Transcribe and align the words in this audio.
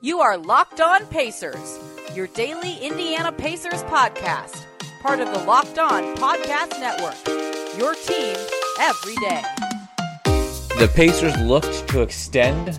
You 0.00 0.20
are 0.20 0.36
Locked 0.36 0.80
On 0.80 1.04
Pacers, 1.06 1.80
your 2.14 2.28
daily 2.28 2.76
Indiana 2.76 3.32
Pacers 3.32 3.82
podcast, 3.82 4.64
part 5.02 5.18
of 5.18 5.32
the 5.32 5.40
Locked 5.40 5.80
On 5.80 6.14
Podcast 6.14 6.78
Network. 6.78 7.16
Your 7.76 7.96
team 7.96 8.36
every 8.78 9.16
day. 9.16 9.42
The 10.78 10.88
Pacers 10.94 11.36
looked 11.40 11.88
to 11.88 12.02
extend 12.02 12.78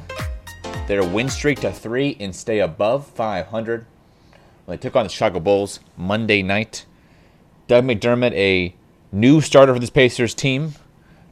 their 0.88 1.04
win 1.04 1.28
streak 1.28 1.60
to 1.60 1.74
three 1.74 2.16
and 2.22 2.34
stay 2.34 2.60
above 2.60 3.06
500 3.08 3.86
when 4.64 4.78
they 4.78 4.82
took 4.82 4.96
on 4.96 5.04
the 5.04 5.10
Chicago 5.10 5.42
Bulls 5.42 5.82
Monday 5.98 6.42
night. 6.42 6.86
Doug 7.68 7.84
McDermott, 7.84 8.32
a 8.32 8.74
new 9.12 9.42
starter 9.42 9.74
for 9.74 9.80
this 9.82 9.90
Pacers 9.90 10.34
team, 10.34 10.74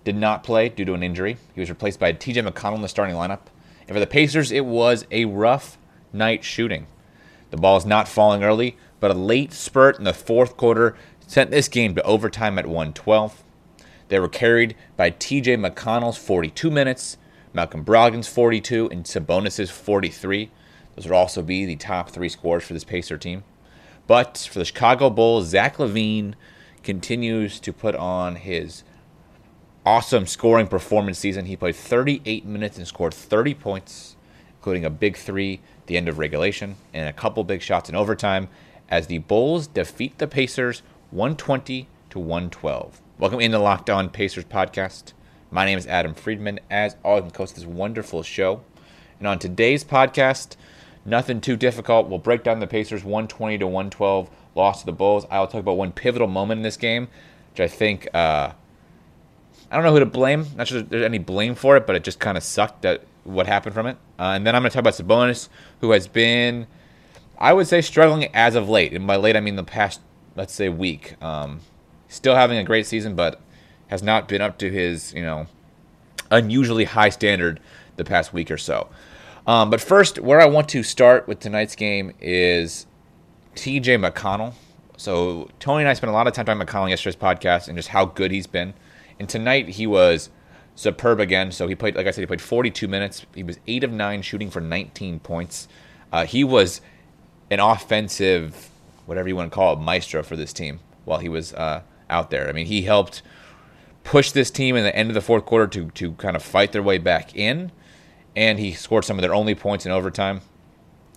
did 0.03 0.17
not 0.17 0.43
play 0.43 0.67
due 0.67 0.83
to 0.83 0.95
an 0.95 1.01
injury. 1.01 1.37
He 1.55 1.61
was 1.61 1.69
replaced 1.69 1.97
by 1.97 2.11
TJ 2.11 2.45
McConnell 2.45 2.75
in 2.75 2.81
the 2.81 2.89
starting 2.89 3.15
lineup. 3.15 3.39
And 3.87 3.95
for 3.95 3.99
the 3.99 4.07
Pacers, 4.07 4.51
it 4.51 4.65
was 4.65 5.05
a 5.11 5.25
rough 5.25 5.77
night 6.11 6.43
shooting. 6.43 6.87
The 7.51 7.57
ball 7.57 7.77
is 7.77 7.85
not 7.85 8.07
falling 8.07 8.43
early, 8.43 8.75
but 8.99 9.11
a 9.11 9.13
late 9.13 9.53
spurt 9.53 9.97
in 9.97 10.03
the 10.03 10.13
fourth 10.13 10.57
quarter 10.57 10.95
sent 11.25 11.51
this 11.51 11.67
game 11.67 11.95
to 11.95 12.03
overtime 12.03 12.59
at 12.59 12.65
112. 12.65 13.43
They 14.09 14.19
were 14.19 14.29
carried 14.29 14.75
by 14.95 15.11
TJ 15.11 15.57
McConnell's 15.57 16.17
42 16.17 16.69
minutes, 16.69 17.17
Malcolm 17.53 17.83
Brogdon's 17.83 18.27
42, 18.27 18.89
and 18.89 19.05
Sabonis's 19.05 19.69
43. 19.69 20.51
Those 20.95 21.05
would 21.05 21.15
also 21.15 21.41
be 21.41 21.65
the 21.65 21.75
top 21.75 22.09
three 22.09 22.29
scores 22.29 22.63
for 22.63 22.73
this 22.73 22.83
Pacer 22.83 23.17
team. 23.17 23.43
But 24.07 24.47
for 24.51 24.59
the 24.59 24.65
Chicago 24.65 25.09
Bulls, 25.09 25.47
Zach 25.47 25.77
LaVine 25.77 26.35
continues 26.83 27.59
to 27.59 27.73
put 27.73 27.95
on 27.95 28.37
his 28.37 28.83
awesome 29.87 30.27
scoring 30.27 30.67
performance 30.67 31.17
season. 31.17 31.45
He 31.45 31.55
played 31.55 31.77
38 31.77 32.45
minutes 32.45 32.77
and 32.77 32.85
scored 32.85 33.13
30 33.13 33.53
points, 33.53 34.17
including 34.57 34.83
a 34.83 34.89
big 34.89 35.15
three 35.15 35.61
the 35.85 35.95
end 35.95 36.09
of 36.09 36.19
regulation 36.19 36.75
and 36.93 37.07
a 37.07 37.13
couple 37.13 37.41
big 37.45 37.61
shots 37.61 37.87
in 37.87 37.95
overtime 37.95 38.49
as 38.89 39.07
the 39.07 39.19
Bulls 39.19 39.65
defeat 39.65 40.17
the 40.17 40.27
Pacers 40.27 40.83
120 41.11 41.87
to 42.09 42.19
112. 42.19 43.01
Welcome 43.17 43.39
into 43.39 43.59
Locked 43.59 43.89
On 43.89 44.09
Pacers 44.09 44.43
podcast. 44.43 45.13
My 45.51 45.63
name 45.63 45.77
is 45.77 45.87
Adam 45.87 46.13
Friedman. 46.13 46.59
As 46.69 46.97
always, 47.05 47.23
I'm 47.23 47.31
host 47.33 47.55
this 47.55 47.63
wonderful 47.63 48.23
show. 48.23 48.59
And 49.19 49.25
on 49.25 49.39
today's 49.39 49.85
podcast, 49.85 50.57
nothing 51.05 51.39
too 51.39 51.55
difficult. 51.55 52.09
We'll 52.09 52.19
break 52.19 52.43
down 52.43 52.59
the 52.59 52.67
Pacers 52.67 53.05
120 53.05 53.59
to 53.59 53.65
112 53.65 54.29
loss 54.53 54.81
to 54.81 54.85
the 54.85 54.91
Bulls. 54.91 55.25
I'll 55.31 55.47
talk 55.47 55.61
about 55.61 55.77
one 55.77 55.93
pivotal 55.93 56.27
moment 56.27 56.59
in 56.59 56.63
this 56.63 56.75
game, 56.75 57.07
which 57.51 57.61
I 57.61 57.69
think 57.69 58.13
uh, 58.13 58.51
I 59.69 59.75
don't 59.75 59.83
know 59.83 59.91
who 59.91 59.99
to 59.99 60.05
blame. 60.05 60.45
Not 60.55 60.67
sure 60.67 60.81
there's 60.81 61.03
any 61.03 61.17
blame 61.17 61.55
for 61.55 61.75
it, 61.77 61.85
but 61.85 61.95
it 61.95 62.03
just 62.03 62.19
kind 62.19 62.37
of 62.37 62.43
sucked 62.43 62.83
that 62.83 63.03
what 63.23 63.47
happened 63.47 63.75
from 63.75 63.87
it. 63.87 63.97
Uh, 64.17 64.33
and 64.35 64.47
then 64.47 64.55
I'm 64.55 64.61
going 64.61 64.71
to 64.71 64.73
talk 64.73 64.81
about 64.81 64.93
Sabonis, 64.93 65.49
who 65.81 65.91
has 65.91 66.07
been, 66.07 66.67
I 67.37 67.53
would 67.53 67.67
say, 67.67 67.81
struggling 67.81 68.33
as 68.33 68.55
of 68.55 68.69
late. 68.69 68.93
And 68.93 69.05
by 69.05 69.17
late, 69.17 69.35
I 69.35 69.41
mean 69.41 69.57
the 69.57 69.63
past, 69.63 69.99
let's 70.35 70.53
say, 70.53 70.69
week. 70.69 71.21
Um, 71.21 71.59
still 72.07 72.35
having 72.35 72.57
a 72.57 72.63
great 72.63 72.85
season, 72.85 73.15
but 73.15 73.41
has 73.87 74.01
not 74.01 74.27
been 74.27 74.41
up 74.41 74.57
to 74.59 74.71
his, 74.71 75.13
you 75.13 75.21
know, 75.21 75.47
unusually 76.31 76.85
high 76.85 77.09
standard 77.09 77.59
the 77.97 78.05
past 78.05 78.33
week 78.33 78.49
or 78.49 78.57
so. 78.57 78.87
Um, 79.45 79.69
but 79.69 79.81
first, 79.81 80.19
where 80.19 80.41
I 80.41 80.45
want 80.45 80.69
to 80.69 80.83
start 80.83 81.27
with 81.27 81.39
tonight's 81.39 81.75
game 81.75 82.13
is 82.19 82.85
TJ 83.55 84.11
McConnell. 84.11 84.53
So 84.97 85.49
Tony 85.59 85.83
and 85.83 85.89
I 85.89 85.93
spent 85.93 86.09
a 86.09 86.13
lot 86.13 86.27
of 86.27 86.33
time 86.33 86.45
talking 86.45 86.61
about 86.61 86.73
McConnell 86.73 86.89
yesterday's 86.89 87.15
podcast 87.15 87.67
and 87.67 87.77
just 87.77 87.89
how 87.89 88.05
good 88.05 88.31
he's 88.31 88.47
been. 88.47 88.73
And 89.19 89.27
tonight 89.27 89.69
he 89.69 89.87
was 89.87 90.29
superb 90.75 91.19
again. 91.19 91.51
So 91.51 91.67
he 91.67 91.75
played, 91.75 91.95
like 91.95 92.07
I 92.07 92.11
said, 92.11 92.21
he 92.21 92.27
played 92.27 92.41
42 92.41 92.87
minutes. 92.87 93.25
He 93.33 93.43
was 93.43 93.59
eight 93.67 93.83
of 93.83 93.91
nine, 93.91 94.21
shooting 94.21 94.49
for 94.49 94.61
19 94.61 95.19
points. 95.19 95.67
Uh, 96.11 96.25
he 96.25 96.43
was 96.43 96.81
an 97.49 97.59
offensive, 97.59 98.69
whatever 99.05 99.27
you 99.27 99.35
want 99.35 99.51
to 99.51 99.55
call 99.55 99.73
it, 99.73 99.79
maestro 99.79 100.23
for 100.23 100.35
this 100.35 100.53
team 100.53 100.79
while 101.05 101.19
he 101.19 101.29
was 101.29 101.53
uh, 101.53 101.81
out 102.09 102.29
there. 102.29 102.47
I 102.47 102.51
mean, 102.51 102.67
he 102.67 102.83
helped 102.83 103.21
push 104.03 104.31
this 104.31 104.51
team 104.51 104.75
in 104.75 104.83
the 104.83 104.95
end 104.95 105.09
of 105.09 105.15
the 105.15 105.21
fourth 105.21 105.45
quarter 105.45 105.67
to 105.67 105.89
to 105.91 106.13
kind 106.13 106.35
of 106.35 106.43
fight 106.43 106.71
their 106.71 106.83
way 106.83 106.97
back 106.97 107.35
in, 107.35 107.71
and 108.35 108.59
he 108.59 108.73
scored 108.73 109.05
some 109.05 109.17
of 109.17 109.21
their 109.21 109.33
only 109.33 109.55
points 109.55 109.85
in 109.85 109.91
overtime, 109.91 110.41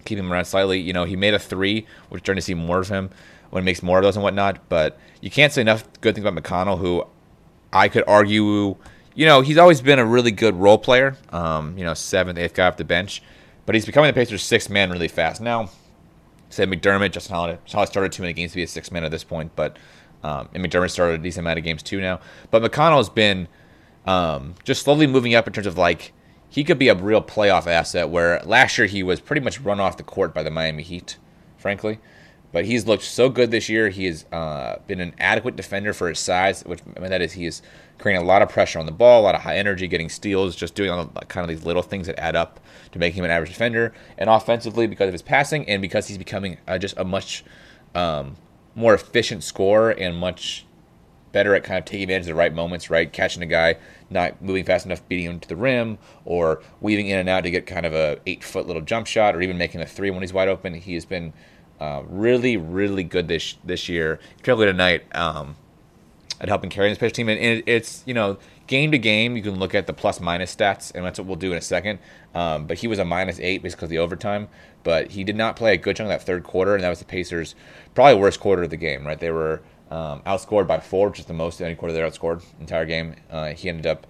keeping 0.05 0.25
them 0.25 0.33
around 0.33 0.45
slightly. 0.45 0.81
You 0.81 0.93
know, 0.93 1.05
he 1.05 1.17
made 1.17 1.35
a 1.35 1.39
three, 1.39 1.87
which 2.09 2.21
are 2.21 2.25
starting 2.25 2.41
to 2.41 2.45
see 2.45 2.55
more 2.55 2.79
of 2.79 2.89
him 2.89 3.11
when 3.51 3.63
he 3.63 3.65
makes 3.65 3.83
more 3.83 3.99
of 3.99 4.05
those 4.05 4.17
and 4.17 4.23
whatnot. 4.23 4.69
But 4.69 4.99
you 5.21 5.31
can't 5.31 5.53
say 5.53 5.61
enough 5.61 5.85
good 6.01 6.15
things 6.15 6.27
about 6.27 6.43
McConnell, 6.43 6.79
who 6.79 7.05
I 7.73 7.89
could 7.89 8.05
argue, 8.07 8.77
you 9.15 9.27
know, 9.27 9.41
he's 9.41 9.59
always 9.59 9.81
been 9.81 9.99
a 9.99 10.05
really 10.05 10.31
good 10.31 10.55
role 10.55 10.79
player. 10.79 11.17
Um, 11.31 11.77
you 11.79 11.85
know, 11.85 11.95
seventh, 11.95 12.39
eighth 12.39 12.55
guy 12.55 12.67
off 12.67 12.77
the 12.77 12.85
bench, 12.85 13.23
but 13.67 13.75
he's 13.75 13.87
becoming 13.87 14.09
the 14.09 14.15
Pacers' 14.15 14.43
sixth 14.43 14.71
man 14.71 14.91
really 14.91 15.09
fast 15.09 15.41
now. 15.41 15.71
Say 16.49 16.67
McDermott, 16.67 17.13
Justin 17.13 17.37
Holiday. 17.37 17.61
Holiday 17.71 17.91
started 17.91 18.13
too 18.13 18.23
many 18.23 18.33
games 18.33 18.53
to 18.53 18.57
be 18.57 18.65
a 18.65 18.67
sixth 18.67 18.91
man 18.91 19.05
at 19.05 19.11
this 19.13 19.23
point, 19.23 19.53
but 19.55 19.77
um, 20.23 20.49
and 20.53 20.65
McDermott 20.65 20.91
started 20.91 21.21
a 21.21 21.23
decent 21.23 21.45
amount 21.45 21.59
of 21.59 21.65
games 21.65 21.83
too 21.83 22.01
now. 22.01 22.21
But 22.51 22.63
McConnell's 22.63 23.09
been 23.09 23.49
um, 24.07 24.55
just 24.65 24.83
slowly 24.83 25.07
moving 25.07 25.35
up 25.35 25.47
in 25.47 25.53
terms 25.53 25.67
of 25.67 25.79
like 25.79 26.13
he 26.49 26.65
could 26.65 26.79
be 26.79 26.89
a 26.89 26.95
real 26.95 27.23
playoff 27.23 27.67
asset. 27.67 28.11
Where 28.11 28.41
last 28.45 28.77
year 28.77 28.87
he 28.87 29.03
was 29.03 29.21
pretty 29.21 29.41
much 29.43 29.61
run 29.61 29.81
off 29.81 29.97
the 29.97 30.03
court 30.03 30.35
by 30.35 30.43
the 30.43 30.51
Miami 30.51 30.83
Heat, 30.83 31.17
frankly. 31.57 32.01
But 32.53 32.65
he's 32.65 32.87
looked 32.87 33.05
so 33.05 33.29
good 33.29 33.51
this 33.51 33.69
year. 33.69 33.91
He 33.91 34.07
has 34.07 34.25
uh, 34.33 34.77
been 34.87 35.01
an 35.01 35.15
adequate 35.19 35.57
defender 35.57 35.93
for 35.93 36.09
his 36.09 36.19
size, 36.19 36.63
which 36.65 36.81
I 36.97 37.01
mean, 37.01 37.11
that 37.11 37.23
is 37.23 37.33
he 37.33 37.47
is 37.47 37.63
creating 37.99 38.23
a 38.23 38.27
lot 38.27 38.43
of 38.43 38.49
pressure 38.49 38.79
on 38.79 38.87
the 38.87 38.93
ball, 38.93 39.21
a 39.21 39.23
lot 39.23 39.35
of 39.35 39.43
high 39.43 39.57
energy, 39.57 39.87
getting 39.87 40.09
steals, 40.09 40.57
just 40.57 40.75
doing 40.75 40.91
all 40.91 41.05
the, 41.05 41.21
kind 41.27 41.45
of 41.45 41.49
these 41.49 41.65
little 41.65 41.83
things 41.83 42.07
that 42.07 42.19
add 42.19 42.35
up 42.35 42.59
to 42.93 42.99
make 42.99 43.15
him 43.15 43.25
an 43.25 43.31
average 43.31 43.51
defender. 43.51 43.93
And 44.19 44.29
offensively, 44.29 44.87
because 44.87 45.07
of 45.09 45.13
his 45.13 45.23
passing 45.23 45.69
and 45.69 45.81
because 45.81 46.09
he's 46.09 46.19
becoming 46.19 46.59
uh, 46.67 46.79
just 46.79 46.97
a 46.97 47.05
much 47.05 47.45
um, 47.95 48.37
more 48.75 48.95
efficient 48.95 49.45
scorer 49.45 49.91
and 49.91 50.17
much 50.17 50.67
better 51.33 51.55
at 51.55 51.63
kind 51.63 51.79
of 51.79 51.85
taking 51.85 52.05
advantage 52.05 52.23
of 52.23 52.29
the 52.29 52.35
right 52.35 52.53
moments, 52.53 52.91
right? 52.91 53.13
Catching 53.13 53.43
a 53.43 53.47
guy 53.47 53.77
not 54.09 54.43
moving 54.43 54.65
fast 54.65 54.87
enough, 54.87 55.07
beating 55.09 55.27
him 55.27 55.41
to 55.41 55.49
the 55.49 55.57
rim, 55.57 55.99
or 56.25 56.63
weaving 56.81 57.07
in 57.07 57.19
and 57.19 57.29
out 57.29 57.43
to 57.45 57.51
get 57.51 57.67
kind 57.67 57.87
of 57.87 57.93
a 57.93 58.19
eight 58.27 58.43
foot 58.43 58.67
little 58.67 58.83
jump 58.83 59.07
shot, 59.07 59.37
or 59.37 59.43
even 59.43 59.57
making 59.57 59.81
a 59.81 59.87
three 59.87 60.11
when 60.11 60.23
he's 60.23 60.33
wide 60.33 60.49
open. 60.49 60.75
He 60.75 60.95
has 60.95 61.05
been 61.05 61.33
uh, 61.81 62.03
really, 62.07 62.57
really 62.57 63.05
good 63.05 63.29
this 63.29 63.57
this 63.65 63.89
year, 63.89 64.21
particularly 64.39 64.71
tonight, 64.71 65.05
um, 65.17 65.57
at 66.41 66.49
helping 66.49 66.71
carry 66.71 66.89
this 66.89 66.99
pitch 66.99 67.15
team. 67.15 67.29
And, 67.29 67.41
and 67.41 67.63
it's 67.67 68.03
you 68.07 68.15
know 68.15 68.39
game 68.67 68.93
to 68.93 68.99
game, 68.99 69.37
you 69.37 69.43
can 69.43 69.59
look 69.59 69.75
at 69.75 69.87
the 69.87 69.93
plus 69.93 70.21
minus 70.21 70.55
stats, 70.55 70.95
and 70.95 71.05
that's 71.05 71.19
what 71.19 71.27
we'll 71.27 71.37
do 71.37 71.53
in 71.53 71.59
a 71.59 71.63
second. 71.63 71.99
Um, 72.35 72.67
but 72.67 72.79
he 72.79 72.87
was 72.87 72.99
a 72.99 73.05
minus 73.05 73.41
eight 73.41 73.63
because 73.63 73.83
of 73.83 73.89
the 73.89 73.99
overtime. 73.99 74.49
But 74.83 75.11
he 75.11 75.25
did 75.25 75.37
not 75.37 75.57
play 75.57 75.75
a 75.75 75.77
good 75.77 75.97
chunk 75.97 76.07
of 76.07 76.19
that 76.19 76.25
third 76.25 76.45
quarter, 76.45 76.75
and 76.75 76.85
that 76.85 76.89
was 76.89 77.01
the 77.01 77.05
Pacers' 77.05 77.55
probably 77.95 78.21
worst 78.21 78.41
quarter 78.41 78.63
of 78.63 78.71
the 78.71 78.77
game. 78.77 79.07
Right, 79.07 79.19
they 79.19 79.31
were 79.31 79.63
um, 79.91 80.21
outscored 80.23 80.67
by 80.67 80.81
four, 80.81 81.09
which 81.09 81.19
is 81.19 81.27
the 81.27 81.35
most 81.35 81.61
any 81.61 81.75
quarter 81.75 81.93
they're 81.93 82.09
outscored 82.09 82.45
entire 82.61 82.87
game. 82.87 83.17
Uh, 83.31 83.49
he 83.49 83.69
ended 83.69 83.87
up. 83.87 84.07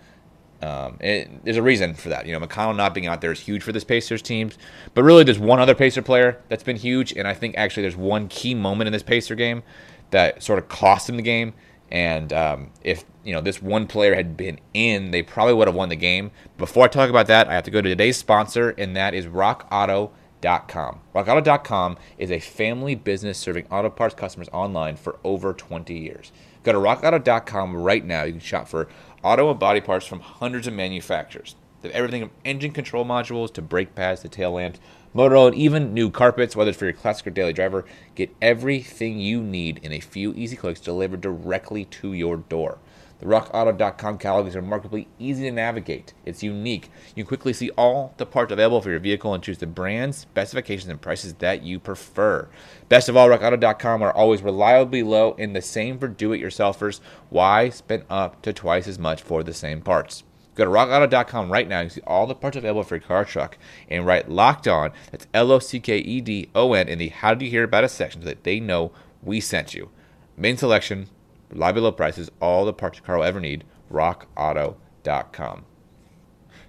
Um, 0.62 0.98
it, 1.00 1.44
there's 1.44 1.56
a 1.56 1.62
reason 1.62 1.94
for 1.94 2.10
that. 2.10 2.26
You 2.26 2.38
know, 2.38 2.46
McConnell 2.46 2.76
not 2.76 2.94
being 2.94 3.06
out 3.06 3.20
there 3.20 3.32
is 3.32 3.40
huge 3.40 3.62
for 3.62 3.72
this 3.72 3.84
Pacers 3.84 4.22
team. 4.22 4.50
But 4.94 5.04
really, 5.04 5.24
there's 5.24 5.38
one 5.38 5.58
other 5.58 5.74
Pacer 5.74 6.02
player 6.02 6.42
that's 6.48 6.62
been 6.62 6.76
huge, 6.76 7.12
and 7.12 7.26
I 7.26 7.34
think 7.34 7.56
actually 7.56 7.82
there's 7.82 7.96
one 7.96 8.28
key 8.28 8.54
moment 8.54 8.86
in 8.88 8.92
this 8.92 9.02
Pacer 9.02 9.34
game 9.34 9.62
that 10.10 10.42
sort 10.42 10.58
of 10.58 10.68
cost 10.68 11.08
him 11.08 11.16
the 11.16 11.22
game. 11.22 11.54
And 11.90 12.32
um, 12.32 12.70
if 12.82 13.04
you 13.24 13.32
know 13.32 13.40
this 13.40 13.60
one 13.60 13.86
player 13.86 14.14
had 14.14 14.36
been 14.36 14.60
in, 14.74 15.10
they 15.10 15.22
probably 15.22 15.54
would 15.54 15.66
have 15.66 15.74
won 15.74 15.88
the 15.88 15.96
game. 15.96 16.30
Before 16.58 16.84
I 16.84 16.88
talk 16.88 17.10
about 17.10 17.26
that, 17.26 17.48
I 17.48 17.54
have 17.54 17.64
to 17.64 17.70
go 17.70 17.80
to 17.80 17.88
today's 17.88 18.16
sponsor, 18.16 18.70
and 18.70 18.96
that 18.96 19.14
is 19.14 19.26
RockAuto.com. 19.26 21.00
RockAuto.com 21.14 21.98
is 22.18 22.30
a 22.30 22.38
family 22.38 22.94
business 22.94 23.38
serving 23.38 23.66
auto 23.70 23.90
parts 23.90 24.14
customers 24.14 24.48
online 24.52 24.96
for 24.96 25.18
over 25.24 25.52
20 25.52 25.98
years. 25.98 26.30
Go 26.62 26.72
to 26.72 26.78
RockAuto.com 26.78 27.74
right 27.74 28.04
now. 28.04 28.22
You 28.22 28.32
can 28.32 28.40
shop 28.40 28.68
for 28.68 28.88
auto 29.22 29.50
and 29.50 29.58
body 29.58 29.80
parts 29.80 30.06
from 30.06 30.20
hundreds 30.20 30.66
of 30.66 30.74
manufacturers. 30.74 31.56
They 31.82 31.88
have 31.88 31.96
everything 31.96 32.22
from 32.22 32.30
engine 32.44 32.72
control 32.72 33.04
modules 33.04 33.52
to 33.54 33.62
brake 33.62 33.94
pads 33.94 34.20
to 34.22 34.28
tail 34.28 34.52
lamps 34.52 34.80
motor 35.12 35.36
oil, 35.36 35.46
and 35.48 35.56
even 35.56 35.94
new 35.94 36.10
carpets, 36.10 36.54
whether 36.54 36.70
it's 36.70 36.78
for 36.78 36.84
your 36.84 36.94
classic 36.94 37.26
or 37.26 37.30
daily 37.30 37.52
driver. 37.52 37.84
Get 38.14 38.34
everything 38.40 39.18
you 39.18 39.42
need 39.42 39.80
in 39.82 39.92
a 39.92 40.00
few 40.00 40.32
easy 40.34 40.56
clicks 40.56 40.80
delivered 40.80 41.20
directly 41.20 41.84
to 41.86 42.12
your 42.12 42.36
door. 42.36 42.78
The 43.20 43.26
RockAuto.com 43.26 44.16
catalog 44.16 44.46
is 44.46 44.56
remarkably 44.56 45.06
easy 45.18 45.42
to 45.44 45.50
navigate. 45.50 46.14
It's 46.24 46.42
unique. 46.42 46.90
You 47.14 47.22
can 47.22 47.28
quickly 47.28 47.52
see 47.52 47.68
all 47.70 48.14
the 48.16 48.24
parts 48.24 48.50
available 48.50 48.80
for 48.80 48.90
your 48.90 48.98
vehicle 48.98 49.34
and 49.34 49.42
choose 49.42 49.58
the 49.58 49.66
brands, 49.66 50.16
specifications, 50.16 50.90
and 50.90 51.00
prices 51.00 51.34
that 51.34 51.62
you 51.62 51.78
prefer. 51.78 52.48
Best 52.88 53.10
of 53.10 53.18
all, 53.18 53.28
RockAuto.com 53.28 54.02
are 54.02 54.12
always 54.12 54.40
reliably 54.40 55.02
low 55.02 55.36
and 55.38 55.54
the 55.54 55.60
same 55.60 55.98
for 55.98 56.08
do-it-yourselfers. 56.08 57.00
Why 57.28 57.68
spend 57.68 58.04
up 58.08 58.40
to 58.42 58.54
twice 58.54 58.88
as 58.88 58.98
much 58.98 59.20
for 59.20 59.42
the 59.42 59.52
same 59.52 59.82
parts? 59.82 60.24
Go 60.54 60.64
to 60.64 60.70
rockauto.com 60.70 61.52
right 61.52 61.68
now 61.68 61.80
and 61.80 61.92
see 61.92 62.00
all 62.06 62.26
the 62.26 62.34
parts 62.34 62.56
available 62.56 62.82
for 62.82 62.96
your 62.96 63.02
car 63.02 63.24
truck 63.24 63.56
and 63.88 64.04
write 64.04 64.28
locked 64.30 64.66
on. 64.66 64.92
That's 65.10 65.26
L 65.32 65.52
O 65.52 65.58
C 65.58 65.78
K 65.78 65.98
E 65.98 66.20
D 66.20 66.50
O 66.54 66.72
N 66.72 66.88
in 66.88 66.98
the 66.98 67.08
How 67.08 67.34
Did 67.34 67.44
You 67.44 67.50
Hear 67.50 67.64
About 67.64 67.84
Us 67.84 67.92
section 67.92 68.22
so 68.22 68.26
that 68.26 68.44
they 68.44 68.60
know 68.60 68.92
we 69.22 69.40
sent 69.40 69.74
you. 69.74 69.90
Main 70.36 70.56
selection, 70.56 71.08
reliable 71.50 71.82
low 71.82 71.92
prices, 71.92 72.30
all 72.40 72.64
the 72.64 72.72
parts 72.72 72.98
your 72.98 73.06
car 73.06 73.18
will 73.18 73.24
ever 73.24 73.40
need. 73.40 73.64
RockAuto.com. 73.92 75.64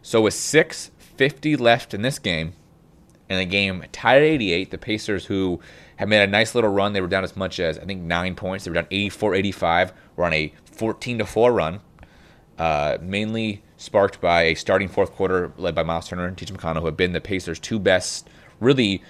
So 0.01 0.21
with 0.21 0.33
6.50 0.33 1.59
left 1.59 1.93
in 1.93 2.01
this 2.01 2.19
game, 2.19 2.53
and 3.31 3.39
the 3.39 3.45
game 3.45 3.81
tied 3.93 4.17
at 4.17 4.23
88. 4.23 4.71
The 4.71 4.77
Pacers, 4.77 5.25
who 5.27 5.61
had 5.95 6.09
made 6.09 6.21
a 6.21 6.27
nice 6.27 6.53
little 6.53 6.69
run, 6.69 6.91
they 6.91 6.99
were 6.99 7.07
down 7.07 7.23
as 7.23 7.37
much 7.37 7.61
as 7.61 7.79
I 7.79 7.85
think 7.85 8.01
nine 8.01 8.35
points. 8.35 8.65
They 8.65 8.71
were 8.71 8.75
down 8.75 8.87
84-85. 8.87 9.93
Were 10.17 10.25
on 10.25 10.33
a 10.33 10.53
14 10.65 11.19
to 11.19 11.25
four 11.25 11.53
run, 11.53 11.79
uh, 12.57 12.97
mainly 13.01 13.63
sparked 13.77 14.19
by 14.19 14.43
a 14.43 14.55
starting 14.55 14.89
fourth 14.89 15.13
quarter 15.13 15.53
led 15.55 15.73
by 15.73 15.83
Miles 15.83 16.09
Turner 16.09 16.25
and 16.25 16.37
T.J. 16.37 16.53
McConnell, 16.53 16.81
who 16.81 16.87
have 16.87 16.97
been 16.97 17.13
the 17.13 17.21
Pacers' 17.21 17.57
two 17.57 17.79
best, 17.79 18.29
really. 18.59 19.01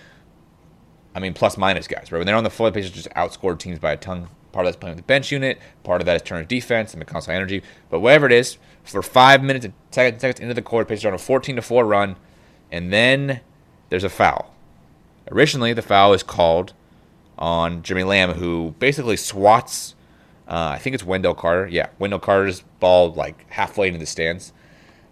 I 1.16 1.20
mean, 1.20 1.34
plus 1.34 1.58
minus 1.58 1.88
guys, 1.88 2.12
right? 2.12 2.20
When 2.20 2.28
they're 2.28 2.36
on 2.36 2.44
the 2.44 2.52
floor, 2.52 2.70
the 2.70 2.76
Pacers 2.76 2.92
just 2.92 3.10
outscored 3.16 3.58
teams 3.58 3.80
by 3.80 3.94
a 3.94 3.98
ton. 3.98 4.28
Part 4.52 4.66
of 4.66 4.72
that's 4.72 4.80
playing 4.80 4.96
with 4.96 5.04
the 5.04 5.08
bench 5.08 5.32
unit. 5.32 5.60
Part 5.84 6.02
of 6.02 6.06
that 6.06 6.16
is 6.16 6.22
Turner's 6.22 6.48
defense 6.48 6.94
and 6.94 7.10
high 7.10 7.34
energy. 7.34 7.64
But 7.90 8.02
whatever 8.02 8.26
it 8.26 8.34
is, 8.34 8.58
for 8.84 9.02
five 9.02 9.44
minutes 9.44 9.66
and 9.66 9.74
seconds 9.92 10.40
into 10.40 10.54
the 10.54 10.62
quarter, 10.62 10.86
Pacers 10.86 11.06
on 11.06 11.14
a 11.14 11.18
14 11.18 11.56
to 11.56 11.62
four 11.62 11.86
run, 11.86 12.16
and 12.72 12.92
then 12.92 13.42
there's 13.90 14.04
a 14.04 14.10
foul. 14.10 14.54
Originally, 15.30 15.74
the 15.74 15.82
foul 15.82 16.14
is 16.14 16.24
called 16.24 16.74
on 17.38 17.82
Jeremy 17.84 18.04
Lamb, 18.04 18.34
who 18.34 18.76
basically 18.80 19.18
swats. 19.18 19.96
Uh, 20.48 20.72
I 20.74 20.78
think 20.80 20.94
it's 20.94 21.04
Wendell 21.04 21.34
Carter. 21.34 21.68
Yeah, 21.68 21.88
Wendell 22.00 22.20
Carter's 22.20 22.62
ball 22.80 23.14
like 23.14 23.50
halfway 23.52 23.88
into 23.88 24.00
the 24.00 24.06
stands. 24.06 24.52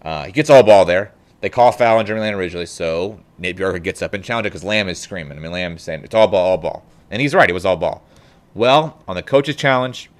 Uh, 0.02 0.24
he 0.24 0.32
gets 0.32 0.50
all 0.50 0.62
ball 0.62 0.84
there. 0.84 1.12
They 1.40 1.48
call 1.48 1.72
foul 1.72 1.98
on 1.98 2.06
Jeremy 2.06 2.26
Lamb 2.26 2.38
originally, 2.38 2.66
so 2.66 3.20
Nate 3.38 3.56
Bjorkgren 3.56 3.82
gets 3.82 4.02
up 4.02 4.12
and 4.12 4.22
challenges 4.22 4.50
because 4.50 4.64
Lamb 4.64 4.88
is 4.88 4.98
screaming. 4.98 5.38
I 5.38 5.40
mean, 5.40 5.52
Lamb 5.52 5.76
is 5.76 5.82
saying 5.82 6.04
it's 6.04 6.14
all 6.14 6.28
ball, 6.28 6.50
all 6.50 6.58
ball, 6.58 6.84
and 7.10 7.22
he's 7.22 7.34
right. 7.34 7.48
It 7.48 7.54
was 7.54 7.64
all 7.64 7.76
ball. 7.76 8.02
Well, 8.54 9.02
on 9.06 9.16
the 9.16 9.22
coach's 9.22 9.56
challenge, 9.56 10.10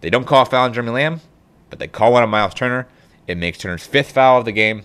they 0.00 0.10
don't 0.10 0.26
call 0.26 0.44
foul 0.44 0.64
on 0.64 0.72
Jeremy 0.72 0.92
Lamb, 0.92 1.20
but 1.70 1.78
they 1.78 1.88
call 1.88 2.12
one 2.12 2.22
on 2.22 2.30
Miles 2.30 2.54
Turner. 2.54 2.88
It 3.26 3.36
makes 3.36 3.58
Turner's 3.58 3.86
fifth 3.86 4.12
foul 4.12 4.38
of 4.38 4.44
the 4.44 4.52
game, 4.52 4.82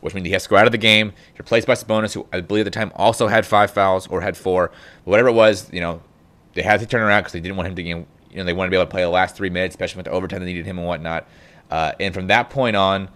which 0.00 0.14
means 0.14 0.26
he 0.26 0.32
has 0.32 0.44
to 0.44 0.48
go 0.48 0.56
out 0.56 0.66
of 0.66 0.72
the 0.72 0.78
game. 0.78 1.12
He's 1.30 1.38
replaced 1.38 1.66
by 1.66 1.74
Sabonis, 1.74 2.14
who 2.14 2.26
I 2.32 2.40
believe 2.40 2.66
at 2.66 2.72
the 2.72 2.78
time 2.78 2.90
also 2.96 3.28
had 3.28 3.46
five 3.46 3.70
fouls 3.70 4.06
or 4.08 4.20
had 4.20 4.36
four, 4.36 4.70
but 5.04 5.10
whatever 5.10 5.28
it 5.28 5.34
was. 5.34 5.72
You 5.72 5.80
know, 5.80 6.02
they 6.54 6.62
had 6.62 6.80
to 6.80 6.86
turn 6.86 7.02
around 7.02 7.20
because 7.20 7.32
they 7.32 7.40
didn't 7.40 7.56
want 7.56 7.68
him 7.68 7.76
to. 7.76 7.82
You 7.82 8.06
know, 8.34 8.44
they 8.44 8.52
wanted 8.52 8.68
to 8.68 8.70
be 8.70 8.76
able 8.76 8.86
to 8.86 8.90
play 8.90 9.02
the 9.02 9.10
last 9.10 9.36
three 9.36 9.50
minutes, 9.50 9.74
especially 9.74 9.98
with 9.98 10.06
the 10.06 10.12
overtime 10.12 10.40
they 10.40 10.46
needed 10.46 10.66
him 10.66 10.78
and 10.78 10.86
whatnot. 10.86 11.28
Uh, 11.70 11.92
and 12.00 12.14
from 12.14 12.26
that 12.28 12.50
point 12.50 12.76
on, 12.76 13.08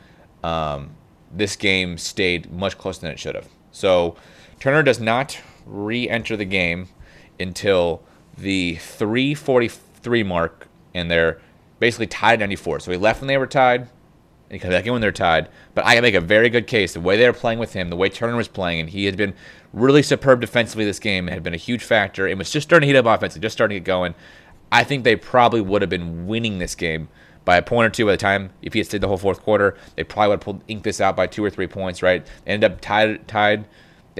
um, 0.44 0.91
this 1.33 1.56
game 1.56 1.99
stayed 1.99 2.53
much 2.53 2.79
closer 2.79 3.00
than 3.00 3.11
it 3.11 3.19
should 3.19 3.35
have. 3.35 3.49
So 3.73 4.17
Turner 4.61 4.83
does 4.83 5.00
not 5.00 5.41
re-enter 5.67 6.37
the 6.37 6.44
game 6.44 6.88
until 7.41 8.03
the 8.38 8.77
3:43 8.77 10.25
mark, 10.25 10.69
and 10.94 11.11
they're 11.11 11.41
basically 11.79 12.06
tied 12.06 12.35
at 12.35 12.41
94. 12.41 12.81
So 12.81 12.91
he 12.91 12.97
left 12.97 13.21
when 13.21 13.29
they 13.29 13.38
were 13.38 13.47
tied, 13.47 13.83
and 13.83 13.88
he 14.50 14.59
comes 14.59 14.75
back 14.75 14.87
in 14.87 14.93
when 14.93 15.00
they're 15.00 15.12
tied. 15.12 15.49
But 15.75 15.87
I 15.87 15.94
can 15.94 16.03
make 16.03 16.15
a 16.15 16.21
very 16.21 16.49
good 16.49 16.67
case. 16.67 16.94
The 16.94 17.00
way 17.00 17.17
they 17.17 17.27
were 17.27 17.33
playing 17.33 17.59
with 17.59 17.73
him, 17.73 17.91
the 17.91 17.97
way 17.97 18.09
Turner 18.09 18.37
was 18.37 18.49
playing, 18.49 18.81
and 18.81 18.91
he 18.91 19.06
had 19.06 19.17
been 19.17 19.35
really 19.73 20.03
superb 20.03 20.41
defensively 20.41 20.85
this 20.85 20.99
game, 20.99 21.27
had 21.27 21.43
been 21.43 21.55
a 21.55 21.59
huge 21.59 21.85
factor. 21.85 22.27
It 22.27 22.38
was 22.38 22.50
just 22.50 22.69
starting 22.69 22.87
to 22.88 22.93
heat 22.93 22.99
up 22.99 23.06
offensively, 23.06 23.43
just 23.43 23.55
starting 23.55 23.77
to 23.77 23.81
get 23.81 23.87
going. 23.87 24.15
I 24.73 24.85
think 24.85 25.05
they 25.05 25.17
probably 25.17 25.61
would 25.61 25.83
have 25.83 25.91
been 25.91 26.27
winning 26.27 26.59
this 26.59 26.75
game 26.75 27.09
by 27.44 27.56
a 27.56 27.62
point 27.62 27.87
or 27.87 27.91
two 27.91 28.05
by 28.05 28.11
the 28.11 28.17
time 28.17 28.50
if 28.61 28.73
he 28.73 28.81
had 28.81 28.87
stayed 28.87 29.00
the 29.00 29.09
whole 29.09 29.17
fourth 29.17 29.41
quarter. 29.43 29.77
They 29.94 30.05
probably 30.05 30.29
would 30.29 30.35
have 30.35 30.41
pulled 30.41 30.62
inked 30.69 30.85
this 30.85 31.00
out 31.00 31.17
by 31.17 31.27
two 31.27 31.44
or 31.44 31.50
three 31.50 31.69
points, 31.69 32.03
right? 32.03 32.27
They 32.44 32.53
ended 32.53 32.73
up 32.73 32.81
tied 32.81 33.29
tied 33.29 33.67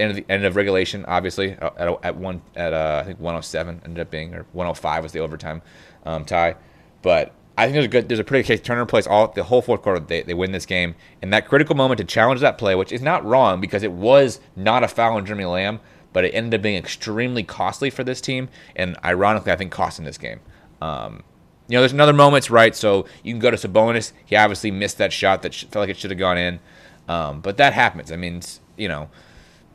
end 0.03 0.11
of 0.11 0.15
the 0.15 0.25
end 0.31 0.45
of 0.45 0.55
regulation, 0.55 1.05
obviously 1.07 1.51
at, 1.51 1.99
at 2.03 2.15
one 2.15 2.41
at 2.55 2.73
uh, 2.73 2.99
I 3.01 3.05
think 3.05 3.19
107 3.19 3.81
ended 3.85 3.99
up 3.99 4.11
being 4.11 4.33
or 4.33 4.45
105 4.53 5.03
was 5.03 5.11
the 5.11 5.19
overtime 5.19 5.61
um, 6.05 6.25
tie, 6.25 6.55
but. 7.01 7.33
I 7.59 7.63
think 7.63 7.73
there's 7.73 7.85
a 7.85 7.87
good, 7.87 8.07
there's 8.07 8.19
a 8.19 8.23
pretty 8.23 8.47
case. 8.47 8.61
Turner 8.61 8.85
plays 8.85 9.07
all 9.07 9.29
the 9.29 9.43
whole 9.43 9.63
fourth 9.63 9.81
quarter. 9.81 9.99
They, 9.99 10.21
they 10.21 10.35
win 10.35 10.51
this 10.51 10.67
game, 10.67 10.93
and 11.23 11.33
that 11.33 11.47
critical 11.47 11.75
moment 11.75 11.97
to 11.97 12.03
challenge 12.03 12.39
that 12.41 12.59
play, 12.59 12.75
which 12.75 12.91
is 12.91 13.01
not 13.01 13.25
wrong 13.25 13.59
because 13.59 13.81
it 13.81 13.91
was 13.91 14.39
not 14.55 14.83
a 14.83 14.87
foul 14.87 15.15
on 15.15 15.25
Jeremy 15.25 15.45
Lamb, 15.45 15.79
but 16.13 16.23
it 16.23 16.35
ended 16.35 16.59
up 16.59 16.61
being 16.61 16.77
extremely 16.77 17.41
costly 17.41 17.89
for 17.89 18.03
this 18.03 18.21
team, 18.21 18.49
and 18.75 18.95
ironically, 19.03 19.51
I 19.51 19.55
think 19.55 19.71
costing 19.71 20.05
this 20.05 20.19
game. 20.19 20.39
Um, 20.83 21.23
you 21.67 21.75
know, 21.75 21.81
there's 21.81 21.93
another 21.93 22.13
moments, 22.13 22.49
right? 22.49 22.75
So 22.75 23.05
you 23.23 23.33
can 23.33 23.39
go 23.39 23.51
to 23.51 23.57
Sabonis. 23.57 24.13
He 24.25 24.35
obviously 24.35 24.71
missed 24.71 24.97
that 24.99 25.11
shot 25.11 25.41
that 25.41 25.53
felt 25.53 25.75
like 25.75 25.89
it 25.89 25.97
should 25.97 26.11
have 26.11 26.19
gone 26.19 26.37
in, 26.37 26.59
um, 27.07 27.41
but 27.41 27.57
that 27.57 27.73
happens. 27.73 28.11
I 28.11 28.15
mean, 28.15 28.41
you 28.77 28.87
know, 28.87 29.09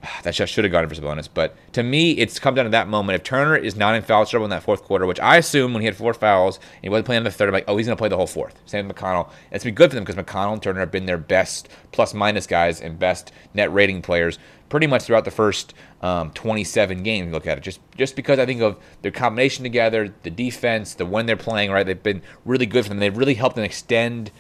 that 0.22 0.34
should 0.34 0.64
have 0.64 0.72
gone 0.72 0.88
for 0.88 0.94
Sabonis. 0.94 1.28
But 1.32 1.56
to 1.72 1.82
me, 1.82 2.12
it's 2.12 2.38
come 2.38 2.54
down 2.54 2.64
to 2.64 2.70
that 2.70 2.88
moment. 2.88 3.16
If 3.16 3.22
Turner 3.22 3.56
is 3.56 3.76
not 3.76 3.94
in 3.94 4.02
foul 4.02 4.26
trouble 4.26 4.44
in 4.44 4.50
that 4.50 4.62
fourth 4.62 4.82
quarter, 4.82 5.06
which 5.06 5.20
I 5.20 5.36
assume 5.36 5.72
when 5.72 5.82
he 5.82 5.86
had 5.86 5.96
four 5.96 6.14
fouls 6.14 6.56
and 6.56 6.82
he 6.82 6.88
wasn't 6.88 7.06
playing 7.06 7.18
in 7.18 7.24
the 7.24 7.30
third, 7.30 7.48
I'm 7.48 7.54
like, 7.54 7.64
oh, 7.68 7.76
he's 7.76 7.86
going 7.86 7.96
to 7.96 8.00
play 8.00 8.08
the 8.08 8.16
whole 8.16 8.26
fourth. 8.26 8.54
Same 8.66 8.88
with 8.88 8.96
McConnell. 8.96 9.30
It's 9.50 9.64
been 9.64 9.74
good 9.74 9.90
for 9.90 9.94
them 9.94 10.04
because 10.04 10.22
McConnell 10.22 10.54
and 10.54 10.62
Turner 10.62 10.80
have 10.80 10.90
been 10.90 11.06
their 11.06 11.18
best 11.18 11.68
plus 11.92 12.14
minus 12.14 12.46
guys 12.46 12.80
and 12.80 12.98
best 12.98 13.32
net 13.54 13.72
rating 13.72 14.02
players 14.02 14.38
pretty 14.68 14.86
much 14.86 15.02
throughout 15.02 15.26
the 15.26 15.30
first 15.30 15.74
um, 16.00 16.30
27 16.30 17.02
games. 17.02 17.30
Look 17.32 17.46
at 17.46 17.58
it, 17.58 17.60
just 17.60 17.80
just 17.96 18.16
because 18.16 18.38
I 18.38 18.46
think 18.46 18.62
of 18.62 18.78
their 19.02 19.12
combination 19.12 19.62
together, 19.62 20.14
the 20.22 20.30
defense, 20.30 20.94
the 20.94 21.04
when 21.04 21.26
they're 21.26 21.36
playing 21.36 21.70
right, 21.70 21.84
they've 21.84 22.02
been 22.02 22.22
really 22.44 22.66
good 22.66 22.84
for 22.84 22.88
them. 22.88 22.98
They've 22.98 23.16
really 23.16 23.34
helped 23.34 23.56
them 23.56 23.64
extend 23.64 24.30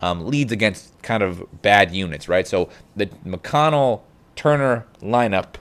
um, 0.00 0.26
leads 0.26 0.52
against 0.52 1.00
kind 1.02 1.22
of 1.22 1.62
bad 1.62 1.92
units, 1.92 2.28
right? 2.28 2.46
So 2.46 2.70
the 2.96 3.06
McConnell 3.26 4.02
Turner 4.40 4.86
lineup, 5.02 5.56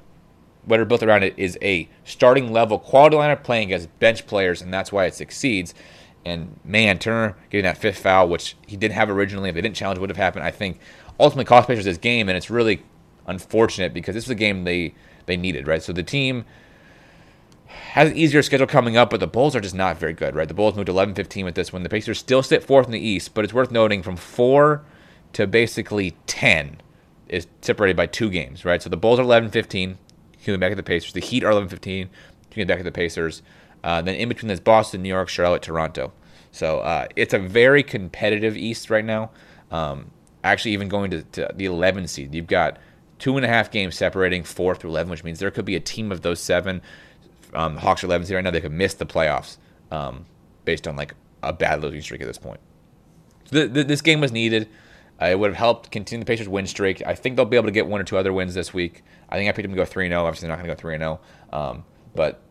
what 0.64 0.80
are 0.80 0.86
built 0.86 1.04
around 1.04 1.22
it, 1.22 1.34
is 1.36 1.58
a 1.62 1.90
starting 2.06 2.54
level 2.54 2.80
quality 2.80 3.18
lineup 3.18 3.44
playing 3.44 3.74
as 3.74 3.88
bench 3.88 4.26
players, 4.26 4.62
and 4.62 4.74
that's 4.74 4.90
why 4.90 5.04
it 5.04 5.14
succeeds. 5.14 5.74
And 6.24 6.58
man, 6.64 6.98
Turner 6.98 7.36
getting 7.50 7.66
that 7.66 7.78
fifth 7.78 8.00
foul, 8.00 8.30
which 8.30 8.56
he 8.66 8.78
didn't 8.78 8.94
have 8.94 9.10
originally, 9.10 9.50
if 9.50 9.56
they 9.56 9.60
didn't 9.60 9.76
challenge, 9.76 10.00
would 10.00 10.10
have 10.10 10.16
happened. 10.16 10.46
I 10.46 10.52
think 10.52 10.80
ultimately 11.20 11.44
cost 11.44 11.68
Pacers 11.68 11.84
this 11.84 11.98
game, 11.98 12.30
and 12.30 12.38
it's 12.38 12.50
really 12.50 12.82
unfortunate 13.28 13.94
because 13.94 14.16
this 14.16 14.24
is 14.24 14.30
a 14.30 14.36
game 14.36 14.64
they 14.64 14.94
they 15.26 15.36
needed, 15.36 15.68
right? 15.68 15.84
So 15.84 15.92
the 15.92 16.02
team 16.02 16.46
has 17.66 18.12
an 18.12 18.16
easier 18.16 18.42
schedule 18.42 18.66
coming 18.66 18.96
up, 18.96 19.10
but 19.10 19.20
the 19.20 19.28
Bulls 19.28 19.58
are 19.58 19.62
just 19.62 19.76
not 19.76 19.98
very 19.98 20.14
good, 20.14 20.36
right? 20.36 20.48
The 20.48 20.54
Bulls 20.54 20.78
moved 20.78 20.88
11-15 20.88 21.44
with 21.44 21.56
this 21.56 21.74
one. 21.74 21.84
The 21.84 21.90
Pacers 21.90 22.18
still 22.18 22.44
sit 22.44 22.64
fourth 22.64 22.86
in 22.86 22.94
the 22.94 23.06
East, 23.06 23.34
but 23.34 23.44
it's 23.44 23.54
worth 23.54 23.72
noting 23.72 24.02
from 24.04 24.16
four 24.16 24.86
to 25.34 25.46
basically 25.48 26.16
10 26.28 26.80
is 27.30 27.48
separated 27.62 27.96
by 27.96 28.08
two 28.08 28.30
games, 28.30 28.66
right? 28.66 28.82
So 28.82 28.90
the 28.90 28.98
Bulls 28.98 29.20
are 29.20 29.24
11-15, 29.24 29.98
coming 30.44 30.60
back 30.60 30.72
at 30.72 30.78
the 30.78 30.84
Pacers. 30.84 31.14
The 31.14 31.22
Heat 31.22 31.44
are 31.44 31.52
11-15, 31.52 32.10
coming 32.52 32.68
back 32.68 32.80
at 32.80 32.86
the 32.86 32.92
Pacers. 32.92 33.42
Uh, 33.84 34.02
then 34.02 34.16
in 34.16 34.28
between 34.28 34.48
there's 34.48 34.60
Boston, 34.60 35.02
New 35.02 35.10
York, 35.10 35.30
Charlotte, 35.30 35.62
Toronto. 35.62 36.12
So 36.52 36.80
uh, 36.80 37.08
it's 37.16 37.34
a 37.34 37.40
very 37.40 37.84
competitive 37.84 38.58
East 38.58 38.90
right 38.90 39.06
now. 39.06 39.32
Um, 39.72 40.12
actually, 40.44 40.72
even 40.72 40.90
going 40.90 41.12
to, 41.12 41.24
to 41.24 41.52
the 41.56 41.66
11 41.66 42.08
seed, 42.08 42.34
you've 42.34 42.48
got– 42.48 42.78
two 43.20 43.36
and 43.36 43.46
a 43.46 43.50
half 43.50 43.70
games 43.70 43.96
separating 43.96 44.44
four 44.44 44.74
through 44.74 44.90
11, 44.90 45.12
which 45.12 45.24
means 45.24 45.40
there 45.40 45.52
could 45.52 45.66
be 45.66 45.76
a 45.76 45.80
team 45.80 46.12
of 46.12 46.22
those 46.22 46.40
seven. 46.40 46.82
Um, 47.54 47.78
Hawks 47.78 48.04
are 48.04 48.08
11 48.08 48.28
seed 48.28 48.36
right 48.36 48.44
now. 48.44 48.52
They 48.52 48.62
could 48.62 48.72
miss 48.72 48.96
the 48.96 49.06
playoffs 49.06 49.58
um, 49.92 50.26
based 50.66 50.88
on 50.88 50.96
like 50.96 51.14
a 51.44 51.54
bad 51.54 51.84
losing 51.84 52.02
streak 52.02 52.22
at 52.22 52.28
this 52.28 52.38
point. 52.38 52.60
So 53.46 53.58
th- 53.58 53.74
th- 53.74 53.88
this 53.88 54.02
game 54.02 54.22
was 54.22 54.32
needed. 54.32 54.70
Uh, 55.22 55.26
it 55.26 55.40
would 55.40 55.50
have 55.50 55.58
helped 55.58 55.92
continue 55.92 56.24
the 56.24 56.28
Pacers' 56.28 56.48
win 56.48 56.66
streak. 56.66 57.06
I 57.06 57.14
think 57.14 57.36
they'll 57.36 57.46
be 57.46 57.58
able 57.58 57.68
to 57.68 57.74
get 57.74 57.88
one 57.88 58.00
or 58.00 58.06
two 58.06 58.18
other 58.18 58.32
wins 58.32 58.54
this 58.54 58.74
week. 58.74 59.04
I 59.28 59.38
think 59.38 59.50
I 59.50 59.52
picked 59.52 59.64
them 59.64 59.72
to 59.72 59.78
go 59.78 59.86
3 59.86 60.08
0. 60.08 60.24
Obviously, 60.24 60.48
they're 60.48 60.56
not 60.56 60.64
going 60.64 60.70
to 60.70 60.76
go 60.76 60.80
3 60.80 60.98
0. 60.98 61.20
Um, 61.52 61.84
but 62.16 62.42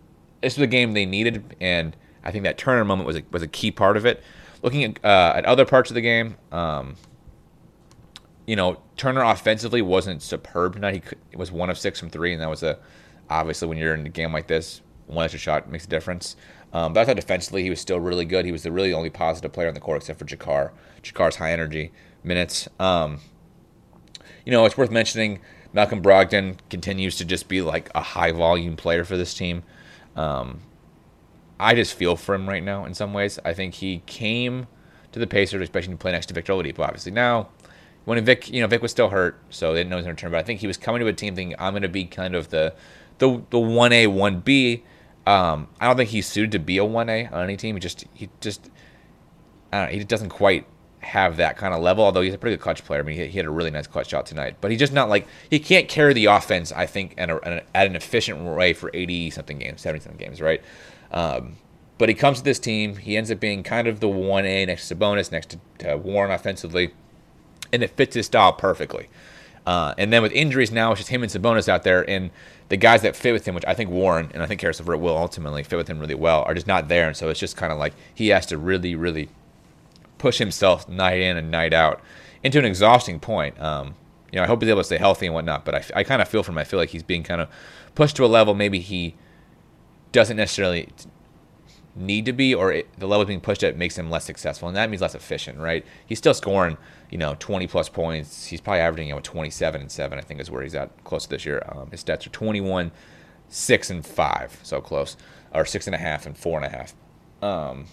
this 0.43 0.57
was 0.57 0.65
a 0.65 0.69
game 0.69 0.93
they 0.93 1.07
needed, 1.07 1.57
and 1.61 1.97
I 2.23 2.31
think 2.31 2.45
that 2.45 2.59
Turner 2.59 2.85
moment 2.85 3.07
was 3.07 3.17
a, 3.17 3.23
was 3.31 3.43
a 3.43 3.49
key 3.49 3.71
part 3.71 3.97
of 3.97 4.05
it. 4.05 4.23
Looking 4.63 4.85
at, 4.85 5.05
uh, 5.05 5.33
at 5.37 5.45
other 5.45 5.65
parts 5.65 5.91
of 5.91 5.95
the 5.95 6.01
game, 6.01 6.37
um, 6.53 6.97
you 8.47 8.57
know, 8.57 8.81
Turner 8.97 9.23
offensively 9.23 9.83
wasn't 9.83 10.23
superb 10.23 10.75
tonight. 10.75 10.95
He, 10.95 11.01
could, 11.01 11.19
was 11.35 11.51
one 11.51 11.71
of 11.71 11.79
six 11.79 11.99
from 11.99 12.11
three, 12.11 12.33
and 12.33 12.43
that 12.43 12.51
was 12.51 12.63
a 12.63 12.79
obviously 13.31 13.69
when 13.69 13.79
you're 13.79 13.95
in 13.95 14.07
a 14.07 14.11
game 14.11 14.33
like 14.33 14.47
this, 14.47 14.81
one 15.07 15.25
extra 15.25 15.39
shot 15.39 15.71
makes 15.71 15.85
a 15.85 15.89
difference. 15.89 16.37
Um, 16.73 16.93
but 16.93 17.01
I 17.01 17.05
thought 17.05 17.17
defensively 17.17 17.63
he 17.63 17.71
was 17.71 17.81
still 17.81 18.01
really 18.01 18.25
good. 18.25 18.45
He 18.45 18.53
was 18.53 18.63
the 18.63 18.73
really 18.73 18.93
only 18.93 19.11
positive 19.11 19.53
player 19.53 19.69
on 19.69 19.75
the 19.75 19.81
court 19.81 20.03
except 20.03 20.19
for 20.19 20.25
JaKarr. 20.25 20.71
JaKarr's 21.03 21.37
high 21.37 21.53
energy 21.53 21.93
minutes. 22.25 22.69
Um, 22.79 23.21
you 24.45 24.53
know, 24.53 24.65
it's 24.65 24.77
worth 24.77 24.91
mentioning 24.91 25.41
Malcolm 25.73 26.03
Brogdon 26.03 26.59
continues 26.71 27.17
to 27.17 27.25
just 27.25 27.49
be 27.49 27.61
like 27.61 27.91
a 27.95 28.01
high 28.01 28.33
volume 28.33 28.77
player 28.77 29.05
for 29.05 29.17
this 29.17 29.35
team. 29.35 29.63
Um, 30.17 30.61
I 31.61 31.75
just 31.75 31.95
feel 31.95 32.17
for 32.17 32.35
him 32.35 32.49
right 32.49 32.63
now 32.63 32.85
in 32.85 32.95
some 32.95 33.13
ways. 33.13 33.39
I 33.45 33.53
think 33.53 33.75
he 33.75 34.03
came 34.07 34.67
to 35.13 35.19
the 35.19 35.27
Pacers 35.27 35.61
expecting 35.61 35.93
to 35.93 35.99
play 35.99 36.13
next 36.13 36.27
to 36.27 36.35
Victor 36.35 36.53
Oladipo. 36.53 36.81
Obviously, 36.81 37.13
now 37.13 37.49
when 38.05 38.25
Vic, 38.25 38.49
you 38.51 38.63
know, 38.63 38.67
Vic 38.67 38.81
was 38.81 38.91
still 38.91 39.11
hurt, 39.11 39.39
so 39.51 39.75
they 39.75 39.81
didn't 39.81 39.91
know 39.91 40.01
to 40.01 40.09
return. 40.09 40.31
But 40.31 40.39
I 40.39 40.43
think 40.43 40.61
he 40.61 40.67
was 40.67 40.79
coming 40.79 41.01
to 41.01 41.07
a 41.07 41.13
team 41.13 41.35
thinking, 41.35 41.55
I'm 41.59 41.73
going 41.73 41.83
to 41.83 41.89
be 41.89 42.05
kind 42.07 42.35
of 42.35 42.49
the 42.49 42.75
the 43.19 43.43
the 43.51 43.59
one 43.59 43.93
A 43.93 44.07
one 44.07 44.41
B. 44.41 44.85
Um, 45.27 45.69
I 45.79 45.87
don't 45.87 45.97
think 45.99 46.09
he's 46.09 46.27
suited 46.27 46.53
to 46.53 46.59
be 46.59 46.79
a 46.79 46.85
one 46.87 47.11
A 47.11 47.27
on 47.27 47.45
any 47.45 47.59
team. 47.59 47.77
He 47.77 47.81
just 47.81 48.07
he 48.15 48.31
just 48.41 48.71
I 49.73 49.81
don't 49.81 49.87
know, 49.87 49.99
he 49.99 50.05
doesn't 50.05 50.31
quite 50.31 50.67
have 51.09 51.37
that 51.39 51.57
kind 51.57 51.75
of 51.75 51.81
level. 51.81 52.05
Although 52.05 52.23
he's 52.23 52.35
a 52.35 52.39
pretty 52.39 52.57
good 52.57 52.63
clutch 52.63 52.85
player. 52.85 53.01
I 53.01 53.03
mean, 53.03 53.17
he, 53.17 53.27
he 53.27 53.39
had 53.39 53.47
a 53.47 53.51
really 53.51 53.71
nice 53.71 53.87
clutch 53.87 54.11
shot 54.11 54.27
tonight. 54.27 54.57
But 54.61 54.71
he's 54.71 54.81
just 54.81 54.93
not 54.93 55.09
like 55.09 55.27
he 55.51 55.59
can't 55.59 55.89
carry 55.89 56.15
the 56.15 56.27
offense. 56.27 56.73
I 56.73 56.87
think 56.87 57.15
at, 57.19 57.31
a, 57.31 57.65
at 57.75 57.87
an 57.87 57.97
efficient 57.97 58.43
way 58.43 58.73
for 58.73 58.91
80 58.95 59.31
something 59.31 59.59
games, 59.59 59.81
70 59.81 60.05
something 60.05 60.25
games, 60.25 60.41
right? 60.41 60.63
Um, 61.11 61.57
but 61.99 62.09
he 62.09 62.15
comes 62.15 62.39
to 62.39 62.45
this 62.45 62.59
team. 62.59 62.97
He 62.97 63.17
ends 63.17 63.31
up 63.31 63.41
being 63.41 63.63
kind 63.63 63.89
of 63.89 64.01
the 64.01 64.09
one 64.09 64.47
A 64.47 64.67
next 64.67 64.89
to 64.89 64.95
Sabonis, 64.95 65.33
next 65.33 65.51
to, 65.51 65.59
to 65.79 65.97
Warren 65.97 66.31
offensively 66.31 66.93
and 67.73 67.83
it 67.83 67.91
fits 67.91 68.15
his 68.15 68.27
style 68.27 68.53
perfectly. 68.53 69.09
Uh, 69.67 69.95
and 69.99 70.13
then 70.13 70.23
with 70.23 70.33
injuries 70.33 70.73
now, 70.73 70.93
it's 70.93 71.01
just 71.01 71.11
him 71.11 71.23
and 71.23 71.31
Sabonis 71.31 71.69
out 71.69 71.83
there, 71.83 72.09
and 72.09 72.31
the 72.71 72.77
guys 72.77 73.03
that 73.03 73.15
fit 73.15 73.33
with 73.33 73.47
him, 73.47 73.55
which 73.55 73.65
I 73.67 73.75
think 73.75 73.91
Warren 73.91 74.31
and 74.33 74.43
I 74.43 74.47
think 74.47 74.61
Caris 74.61 74.79
LeVert 74.79 75.01
will 75.01 75.17
ultimately 75.17 75.63
fit 75.63 75.77
with 75.77 75.89
him 75.89 75.99
really 75.99 76.15
well, 76.15 76.43
are 76.45 76.55
just 76.55 76.67
not 76.67 76.89
there. 76.89 77.07
And 77.07 77.17
so 77.17 77.29
it's 77.29 77.41
just 77.41 77.57
kind 77.57 77.73
of 77.73 77.79
like 77.79 77.95
he 78.15 78.29
has 78.29 78.47
to 78.47 78.59
really, 78.59 78.95
really 78.95 79.29
push 80.19 80.39
himself 80.39 80.89
night 80.89 81.21
in 81.21 81.37
and 81.37 81.51
night 81.51 81.73
out 81.73 82.01
into 82.43 82.59
an 82.59 82.65
exhausting 82.65 83.21
point. 83.21 83.61
Um, 83.61 83.95
you 84.33 84.37
know, 84.37 84.45
I 84.45 84.47
hope 84.47 84.61
he's 84.61 84.69
able 84.71 84.81
to 84.81 84.85
stay 84.85 84.99
healthy 84.99 85.27
and 85.27 85.35
whatnot, 85.35 85.65
but 85.65 85.75
I, 85.75 86.01
I 86.01 86.05
kind 86.05 86.21
of 86.21 86.29
feel 86.29 86.43
for 86.43 86.53
him. 86.53 86.59
I 86.59 86.65
feel 86.65 86.79
like 86.79 86.91
he's 86.91 87.03
being 87.03 87.23
kind 87.23 87.41
of 87.41 87.49
pushed 87.95 88.17
to 88.17 88.25
a 88.25 88.27
level 88.27 88.55
maybe 88.55 88.81
he 88.81 89.15
doesn't 90.13 90.37
necessarily 90.37 90.89
need 91.97 92.25
to 92.27 92.33
be, 92.33 92.55
or 92.55 92.73
it, 92.73 92.89
the 92.99 93.07
level 93.07 93.25
being 93.25 93.41
pushed 93.41 93.63
at 93.63 93.77
makes 93.77 93.99
him 93.99 94.11
less 94.11 94.25
successful, 94.25 94.69
and 94.69 94.77
that 94.77 94.89
means 94.91 95.03
less 95.03 95.15
efficient, 95.15 95.59
right? 95.59 95.85
He's 96.07 96.19
still 96.19 96.35
scoring, 96.35 96.77
you 97.11 97.19
know, 97.19 97.37
20 97.39 97.67
plus 97.67 97.89
points. 97.89 98.47
He's 98.47 98.61
probably 98.61 98.81
averaging, 98.81 99.09
you 99.09 99.15
know, 99.15 99.21
27 99.21 99.81
and 99.81 99.91
7, 99.91 100.19
I 100.19 100.23
think 100.23 100.41
is 100.41 100.51
where 100.51 100.63
he's 100.63 100.75
at 100.75 101.05
close 101.05 101.25
to 101.25 101.31
this 101.31 101.45
year. 101.45 101.63
Um, 101.69 101.91
his 101.91 102.05
stats 102.05 102.27
are 102.27 102.31
21, 102.31 102.93
6 103.49 103.91
and 103.91 104.07
5, 104.07 104.61
so 104.63 104.81
close, 104.81 105.17
or 105.53 105.65
6.5 105.65 106.27
and, 106.27 106.27
and 106.27 106.37
4.5. 106.37 107.47
Um, 107.47 107.87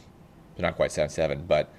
not 0.58 0.76
quite 0.76 0.92
7 0.92 1.10
7, 1.10 1.46
but 1.48 1.74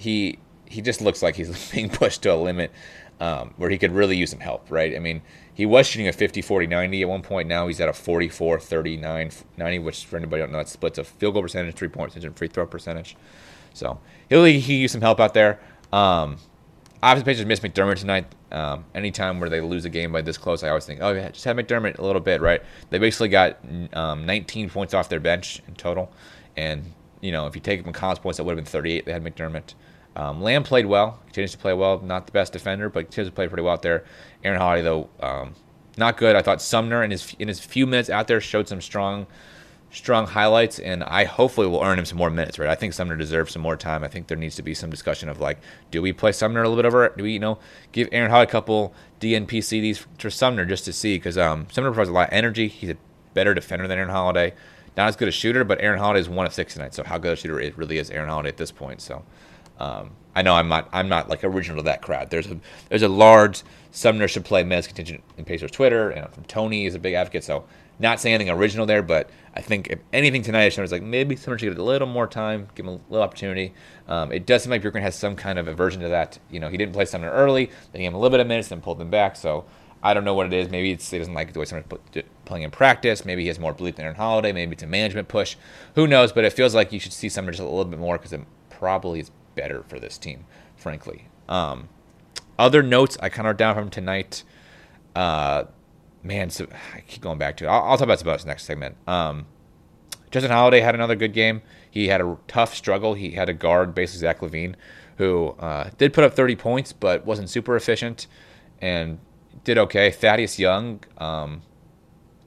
he 0.00 0.38
he 0.64 0.80
just 0.80 1.02
looks 1.02 1.22
like 1.22 1.36
he's 1.36 1.70
being 1.72 1.90
pushed 1.90 2.22
to 2.22 2.32
a 2.32 2.36
limit 2.36 2.72
um, 3.20 3.52
where 3.58 3.68
he 3.68 3.76
could 3.76 3.92
really 3.92 4.16
use 4.16 4.30
some 4.30 4.40
help, 4.40 4.66
right? 4.70 4.96
I 4.96 4.98
mean, 4.98 5.20
he 5.52 5.66
was 5.66 5.86
shooting 5.86 6.08
a 6.08 6.12
50 6.12 6.40
40 6.40 6.66
90 6.66 7.02
at 7.02 7.08
one 7.08 7.22
point. 7.22 7.48
Now 7.48 7.66
he's 7.66 7.80
at 7.80 7.88
a 7.88 7.92
44 7.92 8.58
39 8.60 9.30
90, 9.58 9.78
which 9.80 10.06
for 10.06 10.16
anybody 10.16 10.40
don't 10.40 10.52
know, 10.52 10.58
that 10.58 10.68
splits 10.68 10.98
a 10.98 11.04
field 11.04 11.34
goal 11.34 11.42
percentage, 11.42 11.74
three 11.74 11.88
point 11.88 12.08
percentage, 12.08 12.26
and 12.26 12.36
free 12.36 12.48
throw 12.48 12.66
percentage. 12.66 13.16
So 13.74 14.00
he'll 14.30 14.44
he 14.44 14.76
use 14.76 14.92
some 14.92 15.02
help 15.02 15.20
out 15.20 15.34
there. 15.34 15.60
Um, 15.92 16.38
obviously, 17.02 17.30
Pacers 17.30 17.46
missed 17.46 17.62
McDermott 17.62 17.98
tonight. 17.98 18.26
Um, 18.50 18.86
anytime 18.94 19.38
where 19.38 19.50
they 19.50 19.60
lose 19.60 19.84
a 19.84 19.90
game 19.90 20.12
by 20.12 20.22
this 20.22 20.38
close, 20.38 20.62
I 20.62 20.70
always 20.70 20.86
think, 20.86 21.00
oh, 21.02 21.12
yeah, 21.12 21.28
just 21.28 21.44
have 21.44 21.56
McDermott 21.56 21.98
a 21.98 22.02
little 22.02 22.20
bit, 22.20 22.40
right? 22.40 22.62
They 22.88 22.98
basically 22.98 23.28
got 23.28 23.58
um, 23.92 24.26
19 24.26 24.70
points 24.70 24.94
off 24.94 25.08
their 25.08 25.20
bench 25.20 25.62
in 25.68 25.74
total. 25.74 26.10
And, 26.56 26.94
you 27.20 27.32
know, 27.32 27.46
if 27.46 27.54
you 27.54 27.60
take 27.60 27.84
McConnell's 27.84 28.18
points, 28.18 28.38
that 28.38 28.44
would 28.44 28.56
have 28.56 28.64
been 28.64 28.70
38. 28.70 29.06
They 29.06 29.12
had 29.12 29.24
McDermott. 29.24 29.74
Um, 30.16 30.42
Lamb 30.42 30.64
played 30.64 30.86
well, 30.86 31.20
continues 31.26 31.52
to 31.52 31.58
play 31.58 31.72
well. 31.72 32.00
Not 32.00 32.26
the 32.26 32.32
best 32.32 32.52
defender, 32.52 32.88
but 32.88 33.04
continues 33.06 33.30
to 33.30 33.34
play 33.34 33.46
pretty 33.48 33.62
well 33.62 33.74
out 33.74 33.82
there. 33.82 34.04
Aaron 34.42 34.60
Holiday, 34.60 34.82
though, 34.82 35.08
um, 35.20 35.54
not 35.96 36.16
good. 36.16 36.34
I 36.36 36.42
thought 36.42 36.60
Sumner 36.60 37.02
in 37.02 37.10
his 37.10 37.34
in 37.38 37.48
his 37.48 37.60
few 37.60 37.86
minutes 37.86 38.10
out 38.10 38.26
there 38.26 38.40
showed 38.40 38.68
some 38.68 38.80
strong, 38.80 39.26
strong 39.90 40.26
highlights, 40.26 40.78
and 40.78 41.04
I 41.04 41.24
hopefully 41.24 41.66
will 41.66 41.82
earn 41.82 41.98
him 41.98 42.04
some 42.04 42.18
more 42.18 42.30
minutes. 42.30 42.58
Right, 42.58 42.68
I 42.68 42.74
think 42.74 42.92
Sumner 42.92 43.16
deserves 43.16 43.52
some 43.52 43.62
more 43.62 43.76
time. 43.76 44.02
I 44.02 44.08
think 44.08 44.26
there 44.26 44.36
needs 44.36 44.56
to 44.56 44.62
be 44.62 44.74
some 44.74 44.90
discussion 44.90 45.28
of 45.28 45.40
like, 45.40 45.58
do 45.90 46.02
we 46.02 46.12
play 46.12 46.32
Sumner 46.32 46.62
a 46.62 46.68
little 46.68 46.82
bit 46.82 46.86
over? 46.86 47.08
Do 47.16 47.22
we, 47.22 47.32
you 47.32 47.38
know, 47.38 47.58
give 47.92 48.08
Aaron 48.10 48.30
Holiday 48.30 48.48
a 48.48 48.52
couple 48.52 48.94
DNP 49.20 49.58
CDs 49.58 50.04
for 50.18 50.30
Sumner 50.30 50.64
just 50.64 50.84
to 50.86 50.92
see? 50.92 51.16
Because 51.16 51.38
um, 51.38 51.68
Sumner 51.70 51.90
provides 51.90 52.08
a 52.08 52.12
lot 52.12 52.28
of 52.28 52.32
energy. 52.32 52.66
He's 52.66 52.90
a 52.90 52.96
better 53.34 53.54
defender 53.54 53.86
than 53.86 53.98
Aaron 53.98 54.10
Holiday. 54.10 54.54
Not 54.96 55.08
as 55.08 55.16
good 55.16 55.28
a 55.28 55.32
shooter, 55.32 55.64
but 55.64 55.80
Aaron 55.80 55.98
Holiday 55.98 56.20
is 56.20 56.28
one 56.28 56.46
of 56.46 56.52
six 56.52 56.74
tonight. 56.74 56.94
So 56.94 57.04
how 57.04 57.18
good 57.18 57.32
a 57.32 57.36
shooter 57.36 57.60
it 57.60 57.76
really 57.76 57.98
is 57.98 58.10
Aaron 58.10 58.28
Holiday 58.28 58.48
at 58.48 58.56
this 58.56 58.72
point? 58.72 59.00
So. 59.00 59.24
Um, 59.78 60.10
I 60.34 60.42
know 60.42 60.54
I'm 60.54 60.68
not 60.68 60.88
I'm 60.92 61.08
not 61.08 61.28
like 61.28 61.42
original 61.42 61.78
to 61.78 61.82
that 61.84 62.02
crowd. 62.02 62.30
There's 62.30 62.46
a 62.46 62.58
there's 62.88 63.02
a 63.02 63.08
large 63.08 63.62
Sumner 63.92 64.28
should 64.28 64.44
play 64.44 64.62
Mez 64.62 64.86
contingent 64.86 65.24
in 65.36 65.44
Pacers 65.44 65.72
Twitter, 65.72 66.10
and 66.10 66.32
from 66.32 66.44
Tony 66.44 66.86
is 66.86 66.94
a 66.94 66.98
big 66.98 67.14
advocate. 67.14 67.42
So 67.42 67.64
not 67.98 68.20
saying 68.20 68.34
anything 68.34 68.54
original 68.54 68.86
there, 68.86 69.02
but 69.02 69.28
I 69.54 69.60
think 69.60 69.88
if 69.88 69.98
anything 70.12 70.42
tonight, 70.42 70.68
Sumner's 70.68 70.92
like 70.92 71.02
maybe 71.02 71.34
Sumner 71.34 71.58
should 71.58 71.70
get 71.70 71.78
a 71.78 71.82
little 71.82 72.06
more 72.06 72.28
time, 72.28 72.68
give 72.76 72.86
him 72.86 72.92
a 72.94 73.00
little 73.10 73.24
opportunity. 73.24 73.74
Um, 74.06 74.30
it 74.30 74.46
does 74.46 74.62
seem 74.62 74.70
like 74.70 74.82
Bjorkgren 74.82 75.02
has 75.02 75.16
some 75.16 75.34
kind 75.34 75.58
of 75.58 75.66
aversion 75.66 76.00
to 76.02 76.08
that. 76.08 76.38
You 76.50 76.60
know, 76.60 76.68
he 76.68 76.76
didn't 76.76 76.92
play 76.92 77.04
Sumner 77.04 77.30
early, 77.30 77.66
then 77.66 78.00
he 78.00 78.02
gave 78.02 78.08
him 78.08 78.14
a 78.14 78.18
little 78.18 78.30
bit 78.30 78.40
of 78.40 78.46
minutes, 78.46 78.68
then 78.68 78.80
pulled 78.80 79.00
him 79.00 79.10
back. 79.10 79.34
So 79.34 79.64
I 80.02 80.14
don't 80.14 80.24
know 80.24 80.34
what 80.34 80.46
it 80.46 80.52
is. 80.52 80.70
Maybe 80.70 80.92
it's, 80.92 81.10
he 81.10 81.18
doesn't 81.18 81.34
like 81.34 81.52
the 81.52 81.58
way 81.58 81.66
Sumner's 81.66 81.86
playing 82.44 82.64
in 82.64 82.70
practice. 82.70 83.24
Maybe 83.24 83.42
he 83.42 83.48
has 83.48 83.58
more 83.58 83.74
belief 83.74 83.96
than 83.96 84.04
Aaron 84.04 84.16
Holiday. 84.16 84.52
Maybe 84.52 84.72
it's 84.72 84.82
a 84.82 84.86
management 84.86 85.28
push. 85.28 85.56
Who 85.94 86.06
knows? 86.06 86.32
But 86.32 86.44
it 86.44 86.52
feels 86.52 86.74
like 86.74 86.92
you 86.92 86.98
should 86.98 87.12
see 87.12 87.28
Sumner 87.28 87.52
just 87.52 87.62
a 87.62 87.64
little 87.64 87.84
bit 87.84 87.98
more 87.98 88.16
because 88.16 88.32
it 88.32 88.40
probably 88.70 89.20
is 89.20 89.30
better 89.54 89.82
for 89.88 89.98
this 89.98 90.16
team 90.16 90.46
frankly. 90.80 91.26
Um, 91.48 91.88
other 92.58 92.82
notes 92.82 93.16
I 93.20 93.28
kind 93.28 93.46
of 93.46 93.56
down 93.56 93.74
from 93.74 93.90
tonight. 93.90 94.42
Uh, 95.14 95.64
man, 96.22 96.50
so 96.50 96.66
I 96.94 97.00
keep 97.00 97.22
going 97.22 97.38
back 97.38 97.56
to 97.58 97.64
it. 97.64 97.68
I'll, 97.68 97.82
I'll 97.82 97.98
talk 97.98 98.06
about 98.06 98.24
this 98.24 98.46
next 98.46 98.64
segment. 98.64 98.96
Um, 99.06 99.46
Justin 100.30 100.50
Holiday 100.50 100.80
had 100.80 100.94
another 100.94 101.16
good 101.16 101.32
game. 101.32 101.62
He 101.90 102.08
had 102.08 102.20
a 102.20 102.36
tough 102.48 102.74
struggle. 102.74 103.14
He 103.14 103.32
had 103.32 103.48
a 103.48 103.52
guard, 103.52 103.94
basically 103.94 104.20
Zach 104.20 104.40
LaVine, 104.40 104.74
who 105.16 105.50
uh, 105.58 105.90
did 105.98 106.12
put 106.12 106.24
up 106.24 106.34
30 106.34 106.56
points, 106.56 106.92
but 106.92 107.26
wasn't 107.26 107.50
super 107.50 107.76
efficient 107.76 108.26
and 108.80 109.18
did 109.64 109.78
okay. 109.78 110.10
Thaddeus 110.10 110.58
Young 110.58 111.00
um, 111.18 111.62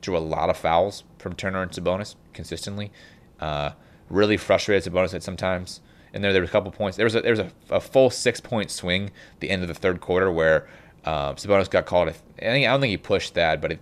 drew 0.01 0.17
a 0.17 0.19
lot 0.19 0.49
of 0.49 0.57
fouls 0.57 1.03
from 1.19 1.33
Turner 1.33 1.61
and 1.61 1.71
Sabonis 1.71 2.15
consistently. 2.33 2.91
Uh, 3.39 3.71
really 4.09 4.37
frustrated 4.37 4.91
Sabonis 4.91 5.13
at 5.13 5.23
sometimes 5.23 5.81
and 6.13 6.23
there 6.23 6.31
there 6.31 6.41
was 6.41 6.49
a 6.49 6.53
couple 6.53 6.71
points. 6.71 6.95
There 6.95 7.05
was 7.05 7.15
a 7.15 7.21
there 7.21 7.31
was 7.31 7.39
a, 7.39 7.51
a 7.69 7.81
full 7.81 8.09
six 8.09 8.39
point 8.39 8.69
swing 8.69 9.11
the 9.39 9.49
end 9.49 9.63
of 9.63 9.67
the 9.67 9.73
third 9.73 9.99
quarter 9.99 10.31
where 10.31 10.67
uh, 11.03 11.33
Sabonis 11.33 11.69
got 11.69 11.85
called. 11.85 12.09
I, 12.09 12.11
think, 12.11 12.67
I 12.67 12.71
don't 12.71 12.81
think 12.81 12.91
he 12.91 12.97
pushed 12.97 13.33
Thad, 13.33 13.59
but 13.59 13.73
it, 13.73 13.79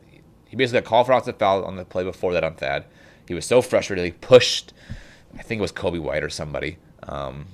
he 0.48 0.56
basically 0.56 0.82
got 0.82 0.90
called 0.90 1.08
for 1.08 1.14
offensive 1.14 1.38
foul 1.38 1.66
on 1.66 1.76
the 1.76 1.86
play 1.86 2.04
before 2.04 2.34
that 2.34 2.44
on 2.44 2.56
Thad. 2.56 2.86
He 3.28 3.34
was 3.34 3.46
so 3.46 3.62
frustrated 3.62 4.06
he 4.06 4.12
pushed. 4.12 4.74
I 5.38 5.44
think 5.44 5.60
it 5.60 5.62
was 5.62 5.72
Coby 5.72 6.00
White 6.00 6.24
or 6.24 6.30
somebody. 6.30 6.78
Um, 7.04 7.48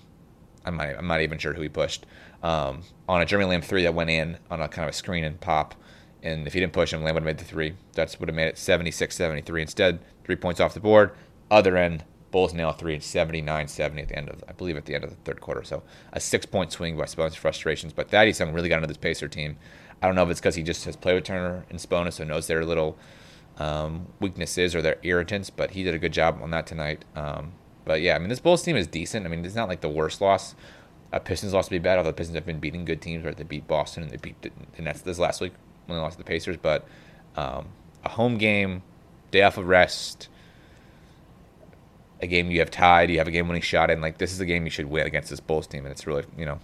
I'm 0.68 0.78
not, 0.78 0.90
I'm 0.98 1.08
not 1.08 1.22
even 1.22 1.38
sure 1.38 1.54
who 1.54 1.62
he 1.62 1.70
pushed 1.70 2.06
um, 2.44 2.82
on 3.08 3.22
a 3.22 3.26
Jeremy 3.26 3.50
Lamb 3.50 3.62
three 3.62 3.84
that 3.84 3.94
went 3.94 4.10
in 4.10 4.38
on 4.52 4.62
a 4.62 4.68
kind 4.68 4.88
of 4.88 4.94
a 4.94 4.98
screen 4.98 5.24
and 5.24 5.40
pop. 5.40 5.76
And 6.24 6.46
if 6.48 6.54
he 6.54 6.60
didn't 6.60 6.74
push 6.74 6.92
him, 6.92 7.04
Lamb 7.04 7.16
would 7.16 7.22
have 7.22 7.26
made 7.26 7.38
the 7.38 7.46
three. 7.46 7.74
That's 7.94 8.20
would 8.20 8.30
have 8.30 8.36
made 8.36 8.48
it 8.48 8.58
76 8.58 9.16
73. 9.16 9.62
Instead, 9.62 10.00
three 10.24 10.36
points 10.36 10.60
off 10.60 10.74
the 10.74 10.80
board. 10.80 11.12
Other 11.50 11.78
end, 11.78 12.04
Bulls 12.32 12.54
nail 12.54 12.72
three 12.72 12.96
at 12.96 13.04
79 13.04 13.68
70 13.68 14.02
at 14.02 14.08
the 14.10 14.18
end 14.18 14.30
of, 14.30 14.44
I 14.48 14.52
believe, 14.52 14.76
at 14.76 14.86
the 14.86 14.96
end 14.96 15.04
of 15.04 15.10
the 15.10 15.16
third 15.18 15.40
quarter. 15.40 15.64
So 15.64 15.84
a 16.12 16.20
six 16.20 16.46
point 16.46 16.72
swing 16.72 16.98
by 16.98 17.06
Sabonis' 17.06 17.36
frustrations. 17.36 17.94
But 17.94 18.10
Thaddeus 18.10 18.40
Young 18.40 18.54
really 18.54 18.70
got 18.70 18.78
into 18.78 18.88
this 18.88 18.98
Pacer 18.98 19.28
team. 19.28 19.58
I 20.02 20.08
don't 20.08 20.16
know 20.16 20.24
if 20.24 20.30
it's 20.30 20.40
because 20.40 20.56
he 20.56 20.64
just 20.64 20.86
has 20.86 20.96
played 20.96 21.16
with 21.16 21.24
Turner 21.24 21.66
and 21.70 21.80
Sabonis, 21.80 22.14
so 22.14 22.24
knows 22.24 22.48
their 22.48 22.66
little 22.66 22.98
um, 23.58 24.08
weaknesses 24.20 24.76
or 24.76 24.82
their 24.82 24.98
irritants, 25.04 25.50
but 25.50 25.72
he 25.72 25.84
did 25.84 25.96
a 25.96 26.00
good 26.00 26.14
job 26.14 26.40
on 26.42 26.52
that 26.52 26.68
tonight. 26.68 27.06
Um, 27.16 27.54
but 27.88 28.02
yeah, 28.02 28.16
I 28.16 28.20
mean, 28.20 28.30
this 28.30 28.40
Bulls 28.40 28.62
team 28.62 28.76
is 28.76 28.86
decent. 28.86 29.26
I 29.26 29.30
mean, 29.30 29.44
it's 29.44 29.56
not 29.56 29.70
like 29.70 29.82
the 29.82 29.90
worst 29.90 30.22
loss. 30.22 30.56
A 31.14 31.20
Pistons 31.22 31.54
loss 31.54 31.66
to 31.68 31.72
be 31.72 31.80
bad, 31.80 31.98
although 31.98 32.10
the 32.10 32.16
Pistons 32.16 32.36
have 32.36 32.46
been 32.46 32.60
beating 32.60 32.84
good 32.84 33.02
teams, 33.02 33.24
right? 33.24 33.36
They 33.36 33.44
beat 33.44 33.66
Boston 33.66 34.04
and 34.04 34.12
they 34.12 34.18
beat 34.18 34.42
the 34.42 34.52
Nets 34.82 35.02
this 35.02 35.18
last 35.18 35.40
week 35.40 35.54
when 35.86 35.98
they 35.98 36.02
lost 36.02 36.18
to 36.18 36.24
the 36.24 36.28
Pacers. 36.28 36.58
But 36.58 36.86
um, 37.38 37.68
a 38.04 38.10
home 38.10 38.38
game, 38.38 38.84
day 39.32 39.42
off 39.42 39.58
of 39.58 39.68
rest, 39.68 40.28
a 42.22 42.28
game 42.28 42.52
you 42.52 42.60
have 42.60 42.72
tied, 42.72 43.10
you 43.10 43.20
have 43.20 43.28
a 43.28 43.32
game 43.32 43.48
winning 43.48 43.62
shot 43.62 43.90
in. 43.90 44.02
Like 44.02 44.18
this 44.18 44.34
is 44.34 44.40
a 44.42 44.46
game 44.46 44.66
you 44.66 44.70
should 44.70 44.88
win 44.88 45.08
against 45.08 45.30
this 45.30 45.40
Bulls 45.40 45.66
team, 45.66 45.86
and 45.86 45.92
it's 45.92 46.06
really 46.06 46.26
you 46.38 46.46
know 46.46 46.60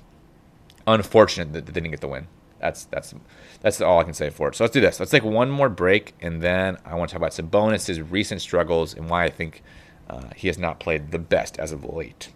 unfortunate 0.86 1.54
that 1.54 1.66
they 1.66 1.72
didn't 1.72 1.92
get 1.92 2.02
the 2.02 2.08
win. 2.08 2.28
That's 2.60 2.86
that's 2.86 3.14
that's 3.62 3.82
all 3.82 4.00
I 4.00 4.04
can 4.04 4.14
say 4.14 4.30
for 4.30 4.50
it. 4.50 4.56
So 4.56 4.64
let's 4.64 4.74
do 4.74 4.82
this. 4.82 5.00
Let's 5.00 5.12
take 5.12 5.24
one 5.24 5.50
more 5.50 5.70
break, 5.70 6.14
and 6.22 6.42
then 6.42 6.78
I 6.86 6.96
want 6.96 7.10
to 7.10 7.14
talk 7.14 7.22
about 7.22 7.32
Sabonis' 7.32 8.06
recent 8.10 8.42
struggles 8.42 8.94
and 8.94 9.10
why 9.10 9.26
I 9.26 9.30
think 9.30 9.64
uh, 10.10 10.30
he 10.36 10.48
has 10.48 10.58
not 10.58 10.80
played 10.80 11.12
the 11.12 11.20
best 11.20 11.60
as 11.60 11.72
of 11.72 11.84
late. 11.86 12.30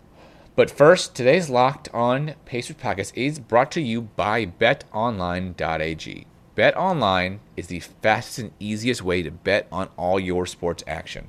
But 0.56 0.72
first, 0.72 1.16
today's 1.16 1.50
Locked 1.50 1.88
On 1.94 2.34
Pacers 2.46 2.78
podcast 2.78 3.12
is 3.16 3.40
brought 3.40 3.72
to 3.74 3.82
you 3.82 4.02
by 4.02 4.46
BetOnline.ag. 4.46 6.26
BetOnline 6.56 7.40
is 7.56 7.68
the 7.68 7.80
fastest 7.80 8.40
and 8.40 8.52
easiest 8.60 9.04
way 9.04 9.22
to 9.22 9.30
bet 9.30 9.68
on 9.72 9.90
all 9.98 10.20
your 10.20 10.48
sports 10.48 10.84
action. 10.88 11.28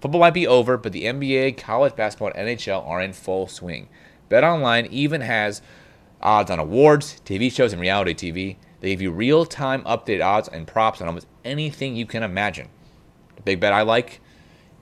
Football 0.00 0.20
might 0.20 0.34
be 0.34 0.46
over, 0.46 0.76
but 0.76 0.92
the 0.92 1.04
NBA, 1.04 1.58
college 1.58 1.96
basketball, 1.96 2.30
and 2.36 2.46
NHL 2.46 2.86
are 2.86 3.02
in 3.02 3.12
full 3.12 3.48
swing. 3.48 3.88
BetOnline 4.30 4.88
even 4.90 5.22
has 5.22 5.60
odds 6.22 6.50
on 6.50 6.60
awards, 6.60 7.20
TV 7.24 7.50
shows, 7.50 7.72
and 7.72 7.82
reality 7.82 8.14
TV. 8.14 8.56
They 8.80 8.90
give 8.90 9.02
you 9.02 9.10
real 9.10 9.44
time 9.44 9.82
updated 9.82 10.24
odds 10.24 10.46
and 10.46 10.68
props 10.68 11.00
on 11.00 11.08
almost 11.08 11.26
anything 11.44 11.96
you 11.96 12.06
can 12.06 12.22
imagine. 12.22 12.68
The 13.34 13.42
big 13.42 13.58
bet 13.58 13.72
I 13.72 13.82
like 13.82 14.20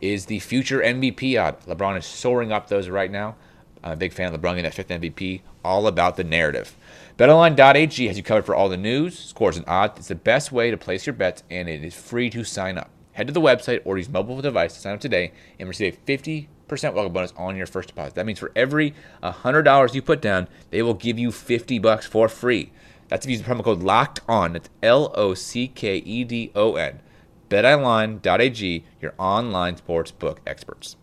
is 0.01 0.27
the 0.27 0.39
future 0.41 0.81
MVP 0.81 1.41
odd. 1.43 1.57
Uh, 1.67 1.75
LeBron 1.75 1.99
is 1.99 2.07
soaring 2.07 2.53
up 2.53 2.69
those 2.69 2.89
right 2.89 3.11
now. 3.11 3.37
I'm 3.83 3.93
a 3.93 3.97
big 3.97 4.13
fan 4.13 4.33
of 4.33 4.41
LeBron 4.41 4.51
getting 4.51 4.65
that 4.65 4.75
fifth 4.75 4.89
MVP. 4.89 5.43
All 5.65 5.87
about 5.87 6.17
the 6.17 6.25
narrative. 6.25 6.77
BetOnline.ag 7.19 8.07
has 8.07 8.17
you 8.17 8.23
covered 8.23 8.45
for 8.45 8.55
all 8.55 8.69
the 8.69 8.77
news, 8.77 9.19
scores, 9.19 9.57
and 9.57 9.67
odds. 9.69 9.99
It's 9.99 10.09
the 10.09 10.15
best 10.15 10.53
way 10.53 10.71
to 10.71 10.77
place 10.77 11.07
your 11.07 11.15
bets, 11.15 11.43
and 11.51 11.69
it 11.69 11.85
is 11.85 11.95
free 11.95 12.31
to 12.31 12.45
sign 12.45 12.79
up. 12.79 12.91
Head 13.13 13.29
to 13.29 13.33
the 13.33 13.41
website 13.41 13.81
or 13.85 13.97
use 13.97 14.09
mobile 14.09 14.41
device 14.43 14.75
to 14.75 14.81
sign 14.81 14.95
up 14.95 15.01
today 15.01 15.33
and 15.59 15.69
receive 15.69 15.95
a 15.95 16.11
50% 16.11 16.47
welcome 16.69 17.13
bonus 17.13 17.33
on 17.37 17.57
your 17.57 17.67
first 17.67 17.89
deposit. 17.89 18.15
That 18.15 18.27
means 18.27 18.39
for 18.39 18.53
every 18.55 18.95
$100 19.23 19.95
you 19.95 20.03
put 20.03 20.21
down, 20.21 20.49
they 20.71 20.83
will 20.83 20.95
give 20.95 21.19
you 21.19 21.33
50 21.33 21.79
bucks 21.79 22.07
for 22.07 22.29
free. 22.29 22.73
That's 23.09 23.25
if 23.25 23.31
you 23.31 23.39
use 23.39 23.47
the 23.47 23.53
promo 23.53 23.65
code 23.65 23.83
LOCKED 23.83 24.21
ON. 24.29 24.53
That's 24.53 24.69
L 24.83 25.13
O 25.15 25.35
C 25.35 25.69
K 25.69 25.99
E 25.99 26.25
D 26.25 26.51
O 26.55 26.75
N. 26.75 27.01
BetOnline.ag, 27.49 28.85
your 29.01 29.15
online 29.19 29.77
sports 29.77 30.11
book 30.11 30.41
experts. 30.47 30.97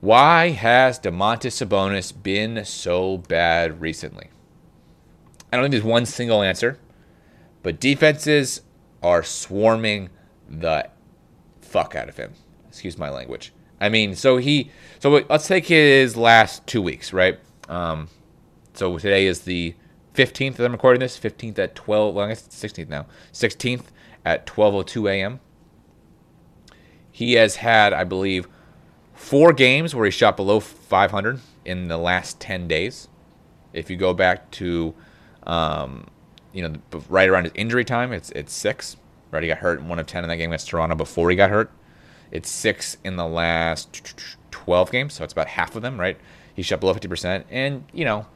Why 0.00 0.50
has 0.50 1.00
Domantas 1.00 1.66
Sabonis 1.66 2.12
been 2.22 2.64
so 2.64 3.18
bad 3.18 3.80
recently? 3.80 4.30
I 5.52 5.56
don't 5.56 5.64
think 5.64 5.72
there's 5.72 5.82
one 5.82 6.06
single 6.06 6.42
answer, 6.42 6.78
but 7.62 7.80
defenses 7.80 8.62
are 9.02 9.22
swarming 9.22 10.10
the 10.48 10.88
fuck 11.60 11.96
out 11.96 12.08
of 12.08 12.16
him. 12.16 12.32
Excuse 12.68 12.98
my 12.98 13.10
language. 13.10 13.52
I 13.80 13.88
mean, 13.88 14.14
so 14.14 14.36
he, 14.36 14.70
so 14.98 15.24
let's 15.28 15.48
take 15.48 15.66
his 15.66 16.16
last 16.16 16.66
two 16.66 16.82
weeks, 16.82 17.12
right? 17.12 17.38
Um, 17.68 18.08
so 18.74 18.98
today 18.98 19.26
is 19.26 19.40
the 19.40 19.74
15th 20.14 20.56
that 20.56 20.64
I'm 20.64 20.72
recording 20.72 21.00
this, 21.00 21.18
15th 21.18 21.58
at 21.58 21.74
12, 21.74 22.14
well, 22.14 22.26
I 22.26 22.28
guess 22.28 22.46
it's 22.46 22.62
16th 22.62 22.88
now, 22.88 23.06
16th 23.32 23.84
at 24.24 24.46
12.02 24.46 25.10
a.m. 25.10 25.40
He 27.18 27.32
has 27.32 27.56
had, 27.56 27.92
I 27.92 28.04
believe, 28.04 28.46
four 29.12 29.52
games 29.52 29.92
where 29.92 30.04
he 30.04 30.10
shot 30.12 30.36
below 30.36 30.60
500 30.60 31.40
in 31.64 31.88
the 31.88 31.98
last 31.98 32.38
10 32.38 32.68
days. 32.68 33.08
If 33.72 33.90
you 33.90 33.96
go 33.96 34.14
back 34.14 34.48
to, 34.52 34.94
um, 35.42 36.06
you 36.52 36.62
know, 36.62 36.74
right 37.08 37.28
around 37.28 37.42
his 37.42 37.52
injury 37.56 37.84
time, 37.84 38.12
it's 38.12 38.30
it's 38.30 38.52
six. 38.52 38.96
Right, 39.32 39.42
he 39.42 39.48
got 39.48 39.58
hurt 39.58 39.80
in 39.80 39.88
one 39.88 39.98
of 39.98 40.06
10 40.06 40.22
in 40.22 40.28
that 40.28 40.36
game 40.36 40.50
against 40.50 40.68
Toronto 40.68 40.94
before 40.94 41.28
he 41.28 41.34
got 41.34 41.50
hurt. 41.50 41.72
It's 42.30 42.48
six 42.48 42.98
in 43.02 43.16
the 43.16 43.26
last 43.26 44.14
12 44.52 44.92
games, 44.92 45.14
so 45.14 45.24
it's 45.24 45.32
about 45.32 45.48
half 45.48 45.74
of 45.74 45.82
them, 45.82 45.98
right? 45.98 46.18
He 46.54 46.62
shot 46.62 46.78
below 46.78 46.94
50%. 46.94 47.46
And, 47.50 47.82
you 47.92 48.04
know, 48.04 48.28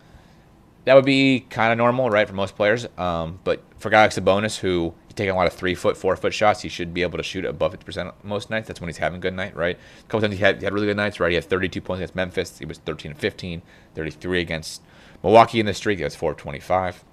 that 0.87 0.95
would 0.95 1.05
be 1.05 1.47
kind 1.51 1.71
of 1.71 1.79
normal, 1.79 2.11
right, 2.11 2.27
for 2.27 2.35
most 2.35 2.57
players. 2.57 2.89
Um, 2.99 3.39
but 3.45 3.63
for 3.79 3.87
a 3.87 3.91
guy 3.93 4.03
like 4.03 4.11
Sabonis, 4.11 4.59
who 4.59 4.95
taking 5.13 5.31
a 5.31 5.37
lot 5.37 5.47
of 5.47 5.53
three 5.53 5.75
foot, 5.75 5.97
four 5.97 6.17
foot 6.17 6.35
shots, 6.35 6.63
he 6.63 6.69
should 6.69 6.95
be 6.95 7.03
able 7.03 7.19
to 7.19 7.23
shoot 7.23 7.45
above 7.45 7.79
50% 7.79 8.13
most 8.23 8.51
nights. 8.51 8.69
That's 8.69 8.81
when 8.81 8.89
he's 8.89 8.99
having 8.99 9.19
a 9.19 9.21
good 9.21 9.35
night, 9.35 9.55
right? 9.57 9.77
A 9.77 10.03
couple 10.05 10.21
times 10.21 10.35
he 10.35 10.41
had, 10.41 10.59
he 10.59 10.65
had 10.65 10.73
really 10.73 10.87
good 10.87 10.97
nights, 10.97 11.21
right? 11.21 11.31
He 11.31 11.35
had 11.35 11.45
32 11.45 11.81
points 11.81 11.99
against 11.99 12.15
Memphis. 12.15 12.59
He 12.59 12.65
was 12.65 12.79
13 12.79 13.13
and 13.13 13.21
15, 13.21 13.63
33 13.95 14.41
against 14.41 14.83
Milwaukee 15.23 15.61
in 15.61 15.67
the 15.67 15.75
streak. 15.75 15.99
He 15.99 16.05
was 16.05 16.17
4 16.17 16.33
of 16.33 16.37
25. 16.39 17.05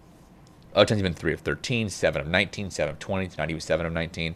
Other 0.75 0.85
times 0.85 0.97
he's 0.97 1.03
been 1.03 1.13
3 1.13 1.33
of 1.33 1.41
13, 1.41 1.89
7 1.89 2.21
of 2.21 2.27
19, 2.27 2.71
7 2.71 2.93
of 2.93 2.99
20. 2.99 3.27
Tonight 3.27 3.49
he 3.49 3.55
was 3.55 3.63
7 3.63 3.85
of 3.85 3.93
19. 3.93 4.35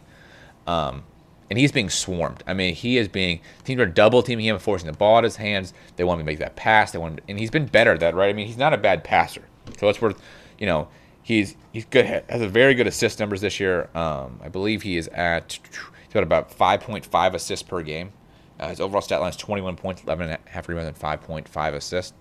Um, 0.66 1.04
and 1.50 1.58
he's 1.58 1.72
being 1.72 1.90
swarmed. 1.90 2.42
I 2.46 2.54
mean, 2.54 2.74
he 2.74 2.96
is 2.96 3.08
being 3.08 3.40
teams 3.64 3.80
are 3.80 3.86
double 3.86 4.22
teaming 4.22 4.46
him, 4.46 4.58
forcing 4.58 4.90
the 4.90 4.96
ball 4.96 5.18
at 5.18 5.24
his 5.24 5.36
hands. 5.36 5.72
They 5.96 6.04
want 6.04 6.20
him 6.20 6.26
to 6.26 6.32
make 6.32 6.38
that 6.38 6.56
pass. 6.56 6.92
They 6.92 6.98
want, 6.98 7.20
and 7.28 7.38
he's 7.38 7.50
been 7.50 7.66
better 7.66 7.92
at 7.92 8.00
that, 8.00 8.14
right? 8.14 8.28
I 8.28 8.32
mean, 8.32 8.46
he's 8.46 8.56
not 8.56 8.72
a 8.72 8.78
bad 8.78 9.04
passer, 9.04 9.42
so 9.78 9.88
it's 9.88 10.00
worth, 10.00 10.20
you 10.58 10.66
know, 10.66 10.88
he's 11.24 11.56
he's 11.72 11.84
good. 11.86 12.04
Has 12.28 12.40
a 12.40 12.48
very 12.48 12.74
good 12.74 12.86
assist 12.86 13.18
numbers 13.18 13.40
this 13.40 13.58
year. 13.58 13.90
Um, 13.96 14.38
I 14.44 14.48
believe 14.48 14.82
he 14.82 14.96
is 14.96 15.08
at 15.08 15.58
he's 16.04 16.12
got 16.12 16.22
about 16.22 16.56
5.5 16.56 17.34
assists 17.34 17.68
per 17.68 17.82
game. 17.82 18.12
Uh, 18.60 18.68
his 18.68 18.80
overall 18.80 19.02
stat 19.02 19.20
line 19.20 19.30
is 19.30 19.36
21 19.36 19.74
points, 19.74 20.04
11 20.04 20.30
and 20.30 20.38
a 20.46 20.50
half 20.50 20.68
rebounds, 20.68 20.86
and 20.86 20.96
5.5 21.20 21.74
assists. 21.74 22.12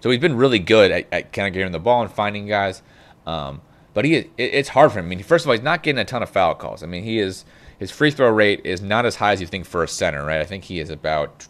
So 0.00 0.10
he's 0.10 0.20
been 0.20 0.36
really 0.36 0.60
good 0.60 0.92
at, 0.92 1.06
at 1.10 1.32
kind 1.32 1.48
of 1.48 1.54
getting 1.54 1.72
the 1.72 1.80
ball 1.80 2.02
and 2.02 2.10
finding 2.10 2.46
guys. 2.46 2.82
Um, 3.26 3.60
but 3.92 4.04
he, 4.04 4.14
it, 4.14 4.30
it's 4.36 4.68
hard 4.68 4.92
for 4.92 5.00
him. 5.00 5.06
I 5.06 5.08
mean, 5.08 5.22
first 5.22 5.44
of 5.44 5.48
all, 5.48 5.54
he's 5.54 5.64
not 5.64 5.82
getting 5.82 5.98
a 5.98 6.04
ton 6.04 6.22
of 6.22 6.30
foul 6.30 6.54
calls. 6.54 6.82
I 6.82 6.86
mean, 6.86 7.02
he 7.02 7.18
is 7.18 7.44
his 7.78 7.90
free 7.90 8.10
throw 8.10 8.30
rate 8.30 8.60
is 8.64 8.80
not 8.80 9.04
as 9.04 9.16
high 9.16 9.32
as 9.32 9.40
you 9.40 9.46
think 9.46 9.66
for 9.66 9.82
a 9.82 9.88
center, 9.88 10.24
right? 10.24 10.40
I 10.40 10.44
think 10.44 10.64
he 10.64 10.78
is 10.78 10.90
about 10.90 11.46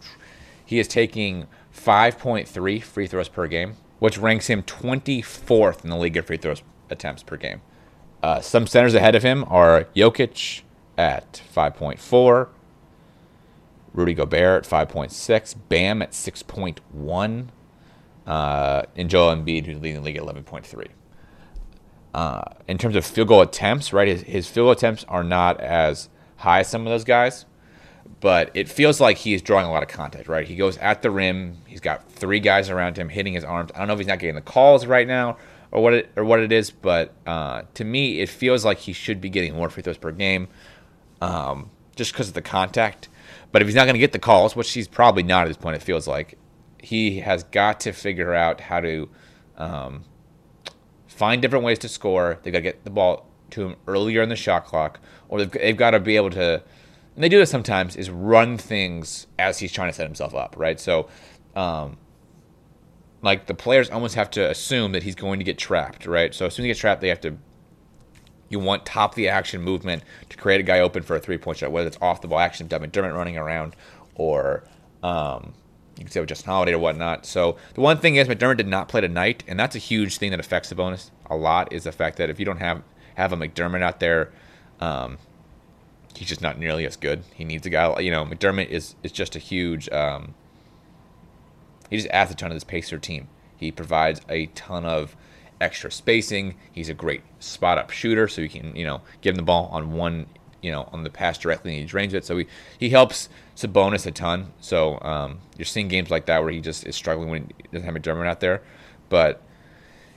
he 0.65 0.79
is 0.79 0.87
taking 0.87 1.45
5.3 1.75 2.83
free 2.83 3.07
throws 3.07 3.29
per 3.29 3.47
game, 3.47 3.75
which 3.99 4.17
ranks 4.17 4.47
him 4.47 4.63
24th 4.63 5.83
in 5.83 5.89
the 5.89 5.97
league 5.97 6.17
at 6.17 6.25
free 6.25 6.37
throws 6.37 6.61
attempts 6.89 7.23
per 7.23 7.37
game. 7.37 7.61
Uh, 8.21 8.41
some 8.41 8.67
centers 8.67 8.93
ahead 8.93 9.15
of 9.15 9.23
him 9.23 9.45
are 9.47 9.85
Jokic 9.95 10.61
at 10.97 11.41
5.4, 11.53 12.49
Rudy 13.93 14.13
Gobert 14.13 14.65
at 14.71 14.89
5.6, 14.89 15.55
Bam 15.69 16.01
at 16.01 16.11
6.1, 16.11 17.47
uh, 18.25 18.83
and 18.95 19.09
Joel 19.09 19.35
Embiid, 19.35 19.65
who's 19.65 19.79
leading 19.79 19.95
the 19.95 20.01
league 20.01 20.17
at 20.17 20.23
11.3. 20.23 20.87
Uh, 22.13 22.41
in 22.67 22.77
terms 22.77 22.95
of 22.95 23.05
field 23.05 23.27
goal 23.27 23.41
attempts, 23.41 23.93
right, 23.93 24.07
his, 24.07 24.21
his 24.23 24.47
field 24.47 24.65
goal 24.65 24.71
attempts 24.71 25.03
are 25.07 25.23
not 25.23 25.59
as 25.59 26.09
high 26.37 26.61
as 26.61 26.67
some 26.67 26.81
of 26.81 26.87
those 26.87 27.03
guys, 27.03 27.45
but 28.19 28.51
it 28.53 28.69
feels 28.69 28.99
like 28.99 29.17
he's 29.17 29.41
drawing 29.41 29.65
a 29.65 29.71
lot 29.71 29.83
of 29.83 29.89
contact, 29.89 30.27
right? 30.27 30.47
He 30.47 30.55
goes 30.55 30.77
at 30.77 31.01
the 31.01 31.11
rim. 31.11 31.57
He's 31.67 31.79
got 31.79 32.09
three 32.11 32.39
guys 32.39 32.69
around 32.69 32.97
him 32.97 33.09
hitting 33.09 33.33
his 33.33 33.43
arms. 33.43 33.71
I 33.75 33.79
don't 33.79 33.87
know 33.87 33.93
if 33.93 33.99
he's 33.99 34.07
not 34.07 34.19
getting 34.19 34.35
the 34.35 34.41
calls 34.41 34.85
right 34.85 35.07
now 35.07 35.37
or 35.71 35.81
what 35.81 35.93
it 35.93 36.11
or 36.15 36.23
what 36.23 36.39
it 36.39 36.51
is, 36.51 36.71
but 36.71 37.13
uh, 37.25 37.63
to 37.75 37.83
me, 37.83 38.19
it 38.21 38.29
feels 38.29 38.65
like 38.65 38.79
he 38.79 38.93
should 38.93 39.21
be 39.21 39.29
getting 39.29 39.55
more 39.55 39.69
free 39.69 39.83
throws 39.83 39.97
per 39.97 40.11
game, 40.11 40.47
um, 41.21 41.69
just 41.95 42.11
because 42.11 42.27
of 42.27 42.33
the 42.33 42.41
contact. 42.41 43.09
But 43.51 43.61
if 43.61 43.67
he's 43.67 43.75
not 43.75 43.85
going 43.85 43.95
to 43.95 43.99
get 43.99 44.11
the 44.11 44.19
calls, 44.19 44.55
which 44.55 44.71
he's 44.71 44.87
probably 44.87 45.23
not 45.23 45.43
at 45.43 45.47
this 45.47 45.57
point, 45.57 45.75
it 45.75 45.81
feels 45.81 46.07
like 46.07 46.37
he 46.81 47.19
has 47.19 47.43
got 47.43 47.79
to 47.81 47.91
figure 47.91 48.33
out 48.33 48.61
how 48.61 48.79
to 48.79 49.09
um, 49.57 50.05
find 51.07 51.41
different 51.41 51.65
ways 51.65 51.79
to 51.79 51.89
score. 51.89 52.39
They've 52.43 52.53
got 52.53 52.59
to 52.59 52.63
get 52.63 52.83
the 52.83 52.89
ball 52.89 53.27
to 53.51 53.63
him 53.65 53.75
earlier 53.87 54.21
in 54.21 54.29
the 54.29 54.35
shot 54.35 54.65
clock, 54.65 54.99
or 55.29 55.39
they've, 55.39 55.51
they've 55.51 55.77
got 55.77 55.91
to 55.91 55.99
be 55.99 56.15
able 56.15 56.31
to. 56.31 56.63
And 57.17 57.23
they 57.23 57.29
do 57.29 57.39
this 57.39 57.49
sometimes 57.49 57.95
is 57.95 58.11
run 58.11 58.59
things 58.59 59.25
as 59.39 59.57
he's 59.57 59.71
trying 59.71 59.89
to 59.89 59.93
set 59.93 60.05
himself 60.05 60.35
up, 60.35 60.53
right? 60.55 60.79
So, 60.79 61.09
um, 61.55 61.97
like 63.23 63.47
the 63.47 63.55
players 63.55 63.89
almost 63.89 64.13
have 64.13 64.29
to 64.31 64.47
assume 64.47 64.91
that 64.91 65.01
he's 65.01 65.15
going 65.15 65.39
to 65.39 65.43
get 65.43 65.57
trapped, 65.57 66.05
right? 66.05 66.31
So 66.31 66.45
as 66.45 66.53
soon 66.53 66.63
as 66.63 66.65
he 66.65 66.69
gets 66.69 66.79
trapped, 66.79 67.01
they 67.01 67.09
have 67.09 67.19
to. 67.21 67.35
You 68.49 68.59
want 68.59 68.85
top 68.85 69.15
the 69.15 69.29
action 69.29 69.63
movement 69.63 70.03
to 70.29 70.37
create 70.37 70.59
a 70.59 70.63
guy 70.63 70.79
open 70.79 71.01
for 71.01 71.15
a 71.15 71.19
three 71.19 71.39
point 71.39 71.57
shot, 71.57 71.71
whether 71.71 71.87
it's 71.87 71.97
off 72.01 72.21
the 72.21 72.27
ball 72.27 72.37
action, 72.37 72.69
McDermott 72.69 73.15
running 73.15 73.35
around, 73.35 73.75
or 74.13 74.63
um, 75.01 75.55
you 75.97 76.03
can 76.03 76.11
say 76.11 76.19
with 76.19 76.29
Justin 76.29 76.51
Holiday 76.51 76.73
or 76.73 76.79
whatnot. 76.79 77.25
So 77.25 77.57
the 77.73 77.81
one 77.81 77.97
thing 77.97 78.17
is 78.17 78.27
McDermott 78.27 78.57
did 78.57 78.67
not 78.67 78.89
play 78.89 79.01
tonight, 79.01 79.43
and 79.47 79.59
that's 79.59 79.75
a 79.75 79.79
huge 79.79 80.19
thing 80.19 80.29
that 80.29 80.39
affects 80.39 80.69
the 80.69 80.75
bonus 80.75 81.09
a 81.31 81.35
lot. 81.35 81.73
Is 81.73 81.85
the 81.85 81.91
fact 81.91 82.17
that 82.17 82.29
if 82.29 82.39
you 82.39 82.45
don't 82.45 82.59
have 82.59 82.83
have 83.15 83.33
a 83.33 83.37
McDermott 83.37 83.81
out 83.81 83.99
there, 83.99 84.31
um, 84.79 85.17
he's 86.17 86.27
just 86.27 86.41
not 86.41 86.57
nearly 86.57 86.85
as 86.85 86.95
good. 86.95 87.23
He 87.35 87.45
needs 87.45 87.65
a 87.67 87.69
guy. 87.69 87.99
You 87.99 88.11
know, 88.11 88.25
McDermott 88.25 88.69
is 88.69 88.95
is 89.03 89.11
just 89.11 89.35
a 89.35 89.39
huge. 89.39 89.87
Um, 89.89 90.33
he 91.89 91.97
just 91.97 92.09
adds 92.09 92.31
a 92.31 92.35
ton 92.35 92.51
of 92.51 92.55
this 92.55 92.63
Pacer 92.63 92.97
team. 92.97 93.27
He 93.55 93.71
provides 93.71 94.21
a 94.27 94.47
ton 94.47 94.83
of 94.83 95.15
extra 95.61 95.91
spacing. 95.91 96.55
He's 96.71 96.89
a 96.89 96.93
great 96.93 97.21
spot 97.39 97.77
up 97.77 97.91
shooter, 97.91 98.27
so 98.27 98.41
you 98.41 98.49
can 98.49 98.75
you 98.75 98.83
know 98.83 99.01
give 99.21 99.33
him 99.33 99.37
the 99.37 99.43
ball 99.43 99.69
on 99.71 99.93
one 99.93 100.25
you 100.61 100.71
know 100.71 100.89
on 100.91 101.03
the 101.03 101.09
pass 101.11 101.37
directly 101.37 101.71
and 101.71 101.81
he 101.81 101.85
drains 101.85 102.13
it. 102.15 102.25
So 102.25 102.37
he 102.37 102.47
he 102.79 102.89
helps 102.89 103.29
Sabonis 103.55 104.07
a 104.07 104.11
ton. 104.11 104.53
So 104.59 104.99
um, 105.01 105.39
you're 105.55 105.65
seeing 105.65 105.87
games 105.87 106.09
like 106.09 106.25
that 106.25 106.41
where 106.41 106.51
he 106.51 106.61
just 106.61 106.85
is 106.87 106.95
struggling 106.95 107.29
when 107.29 107.51
he 107.57 107.63
doesn't 107.71 107.85
have 107.85 107.93
McDermott 107.93 108.27
out 108.27 108.39
there, 108.39 108.63
but 109.09 109.43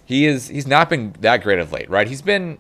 he 0.05 0.25
is 0.25 0.49
he's 0.49 0.67
not 0.67 0.89
been 0.89 1.15
that 1.21 1.43
great 1.43 1.59
of 1.59 1.73
late, 1.73 1.91
right? 1.91 2.09
He's 2.09 2.23
been 2.23 2.59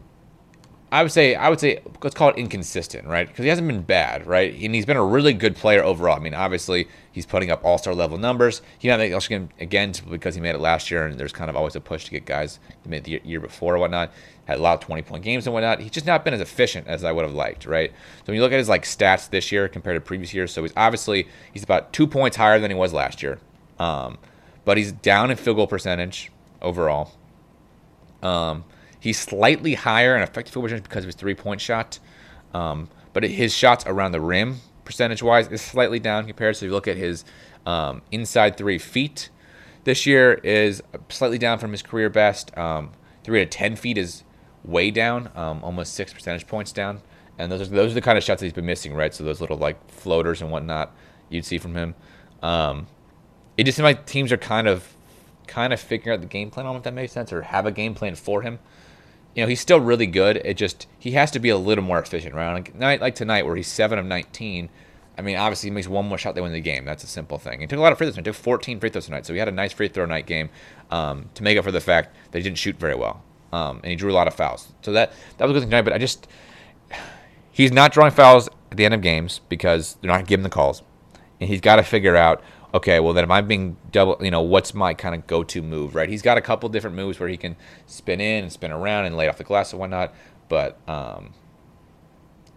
I 0.92 1.02
would 1.02 1.12
say 1.12 1.36
I 1.36 1.48
would 1.48 1.60
say 1.60 1.80
let's 2.02 2.16
call 2.16 2.30
it 2.30 2.36
inconsistent, 2.36 3.06
right? 3.06 3.26
Because 3.26 3.44
he 3.44 3.48
hasn't 3.48 3.68
been 3.68 3.82
bad, 3.82 4.26
right? 4.26 4.52
And 4.52 4.74
he's 4.74 4.86
been 4.86 4.96
a 4.96 5.04
really 5.04 5.32
good 5.32 5.54
player 5.54 5.84
overall. 5.84 6.16
I 6.16 6.18
mean, 6.18 6.34
obviously 6.34 6.88
he's 7.12 7.26
putting 7.26 7.50
up 7.50 7.64
All 7.64 7.78
Star 7.78 7.94
level 7.94 8.18
numbers. 8.18 8.60
He 8.78 8.88
not 8.88 8.98
make 8.98 9.12
all 9.12 9.20
again 9.60 9.92
because 10.10 10.34
he 10.34 10.40
made 10.40 10.56
it 10.56 10.58
last 10.58 10.90
year, 10.90 11.06
and 11.06 11.18
there's 11.18 11.32
kind 11.32 11.48
of 11.48 11.54
always 11.54 11.76
a 11.76 11.80
push 11.80 12.06
to 12.06 12.10
get 12.10 12.24
guys 12.24 12.58
made 12.84 13.04
the 13.04 13.20
year 13.24 13.38
before 13.38 13.76
or 13.76 13.78
whatnot. 13.78 14.12
Had 14.46 14.58
a 14.58 14.62
lot 14.62 14.74
of 14.74 14.80
20 14.80 15.02
point 15.02 15.22
games 15.22 15.46
and 15.46 15.54
whatnot. 15.54 15.78
He's 15.78 15.92
just 15.92 16.06
not 16.06 16.24
been 16.24 16.34
as 16.34 16.40
efficient 16.40 16.88
as 16.88 17.04
I 17.04 17.12
would 17.12 17.24
have 17.24 17.34
liked, 17.34 17.66
right? 17.66 17.90
So 17.90 18.24
when 18.26 18.34
you 18.34 18.42
look 18.42 18.52
at 18.52 18.58
his 18.58 18.68
like 18.68 18.82
stats 18.82 19.30
this 19.30 19.52
year 19.52 19.68
compared 19.68 19.96
to 19.96 20.00
previous 20.00 20.34
years, 20.34 20.52
so 20.52 20.62
he's 20.62 20.72
obviously 20.76 21.28
he's 21.52 21.62
about 21.62 21.92
two 21.92 22.08
points 22.08 22.36
higher 22.36 22.58
than 22.58 22.68
he 22.68 22.76
was 22.76 22.92
last 22.92 23.22
year, 23.22 23.38
um, 23.78 24.18
but 24.64 24.76
he's 24.76 24.90
down 24.90 25.30
in 25.30 25.36
field 25.36 25.56
goal 25.56 25.68
percentage 25.68 26.32
overall. 26.60 27.12
Um, 28.24 28.64
He's 29.00 29.18
slightly 29.18 29.74
higher 29.74 30.14
in 30.14 30.22
effective 30.22 30.52
field 30.52 30.64
percentage 30.64 30.84
because 30.84 31.04
of 31.04 31.08
his 31.08 31.16
three 31.16 31.34
point 31.34 31.60
shot, 31.60 31.98
um, 32.54 32.88
but 33.12 33.24
his 33.24 33.54
shots 33.54 33.84
around 33.86 34.12
the 34.12 34.20
rim 34.20 34.60
percentage 34.84 35.22
wise 35.22 35.48
is 35.48 35.62
slightly 35.62 35.98
down 35.98 36.26
compared. 36.26 36.56
So 36.56 36.66
if 36.66 36.70
you 36.70 36.74
look 36.74 36.88
at 36.88 36.96
his 36.96 37.24
um, 37.66 38.02
inside 38.12 38.56
three 38.56 38.78
feet 38.78 39.30
this 39.84 40.06
year 40.06 40.34
is 40.34 40.82
slightly 41.08 41.38
down 41.38 41.58
from 41.58 41.72
his 41.72 41.82
career 41.82 42.10
best. 42.10 42.56
Um, 42.56 42.92
three 43.24 43.40
to 43.40 43.46
ten 43.46 43.76
feet 43.76 43.96
is 43.98 44.24
way 44.64 44.90
down, 44.90 45.30
um, 45.34 45.64
almost 45.64 45.94
six 45.94 46.12
percentage 46.12 46.46
points 46.46 46.72
down. 46.72 47.00
And 47.38 47.50
those 47.50 47.62
are, 47.62 47.66
those 47.66 47.92
are 47.92 47.94
the 47.94 48.02
kind 48.02 48.18
of 48.18 48.24
shots 48.24 48.40
that 48.40 48.46
he's 48.46 48.52
been 48.52 48.66
missing, 48.66 48.94
right? 48.94 49.14
So 49.14 49.24
those 49.24 49.40
little 49.40 49.56
like 49.56 49.90
floaters 49.90 50.42
and 50.42 50.50
whatnot 50.50 50.94
you'd 51.30 51.46
see 51.46 51.58
from 51.58 51.74
him. 51.74 51.94
Um, 52.42 52.86
it 53.56 53.64
just 53.64 53.76
seems 53.76 53.84
like 53.84 54.04
teams 54.04 54.32
are 54.32 54.36
kind 54.36 54.68
of 54.68 54.94
kind 55.46 55.72
of 55.72 55.80
figuring 55.80 56.14
out 56.14 56.20
the 56.20 56.28
game 56.28 56.50
plan 56.50 56.66
on 56.66 56.76
if 56.76 56.82
that 56.82 56.94
makes 56.94 57.12
sense, 57.12 57.32
or 57.32 57.42
have 57.42 57.66
a 57.66 57.72
game 57.72 57.94
plan 57.94 58.14
for 58.14 58.42
him 58.42 58.58
you 59.34 59.42
know, 59.42 59.48
he's 59.48 59.60
still 59.60 59.80
really 59.80 60.06
good. 60.06 60.38
It 60.44 60.54
just 60.54 60.86
he 60.98 61.12
has 61.12 61.30
to 61.32 61.38
be 61.38 61.48
a 61.48 61.56
little 61.56 61.84
more 61.84 61.98
efficient, 61.98 62.34
right? 62.34 62.52
Like 62.52 62.74
night 62.74 63.00
like 63.00 63.14
tonight 63.14 63.46
where 63.46 63.56
he's 63.56 63.68
seven 63.68 63.98
of 63.98 64.06
nineteen. 64.06 64.68
I 65.18 65.22
mean, 65.22 65.36
obviously 65.36 65.68
he 65.68 65.74
makes 65.74 65.86
one 65.86 66.08
more 66.08 66.16
shot, 66.16 66.34
they 66.34 66.40
win 66.40 66.52
the 66.52 66.60
game. 66.60 66.86
That's 66.86 67.04
a 67.04 67.06
simple 67.06 67.36
thing. 67.36 67.60
He 67.60 67.66
took 67.66 67.78
a 67.78 67.82
lot 67.82 67.92
of 67.92 67.98
free 67.98 68.06
throws. 68.06 68.16
He 68.16 68.22
took 68.22 68.34
14 68.34 68.80
free 68.80 68.88
throws 68.88 69.04
tonight, 69.04 69.26
so 69.26 69.34
he 69.34 69.38
had 69.38 69.48
a 69.48 69.52
nice 69.52 69.70
free 69.70 69.88
throw 69.88 70.06
night 70.06 70.24
game 70.24 70.48
um, 70.90 71.28
to 71.34 71.42
make 71.42 71.58
up 71.58 71.64
for 71.64 71.70
the 71.70 71.80
fact 71.80 72.16
that 72.30 72.38
he 72.38 72.42
didn't 72.42 72.56
shoot 72.56 72.76
very 72.76 72.94
well, 72.94 73.22
um, 73.52 73.80
and 73.82 73.90
he 73.90 73.96
drew 73.96 74.10
a 74.10 74.14
lot 74.14 74.28
of 74.28 74.34
fouls. 74.34 74.72
So 74.80 74.92
that 74.92 75.12
that 75.36 75.46
was 75.46 75.50
a 75.50 75.54
good 75.54 75.60
thing 75.60 75.70
tonight. 75.70 75.82
But 75.82 75.92
I 75.92 75.98
just 75.98 76.26
he's 77.52 77.70
not 77.70 77.92
drawing 77.92 78.12
fouls 78.12 78.48
at 78.70 78.78
the 78.78 78.84
end 78.84 78.94
of 78.94 79.02
games 79.02 79.42
because 79.50 79.98
they're 80.00 80.10
not 80.10 80.26
giving 80.26 80.44
the 80.44 80.48
calls, 80.50 80.82
and 81.38 81.50
he's 81.50 81.60
got 81.60 81.76
to 81.76 81.82
figure 81.82 82.16
out 82.16 82.42
okay, 82.74 83.00
well 83.00 83.12
then 83.12 83.24
am 83.24 83.32
I'm 83.32 83.46
being 83.46 83.76
double? 83.92 84.16
You 84.20 84.30
know, 84.30 84.42
what's 84.42 84.74
my 84.74 84.94
kind 84.94 85.14
of 85.14 85.26
go-to 85.26 85.62
move? 85.62 85.94
Right? 85.94 86.08
He's 86.08 86.22
got 86.22 86.38
a 86.38 86.40
couple 86.40 86.68
different 86.68 86.96
moves 86.96 87.18
where 87.18 87.28
he 87.28 87.36
can 87.36 87.56
spin 87.86 88.20
in 88.20 88.44
and 88.44 88.52
spin 88.52 88.70
around 88.72 89.06
and 89.06 89.16
lay 89.16 89.28
off 89.28 89.38
the 89.38 89.44
glass 89.44 89.72
and 89.72 89.80
whatnot, 89.80 90.14
but 90.48 90.78
um, 90.88 91.34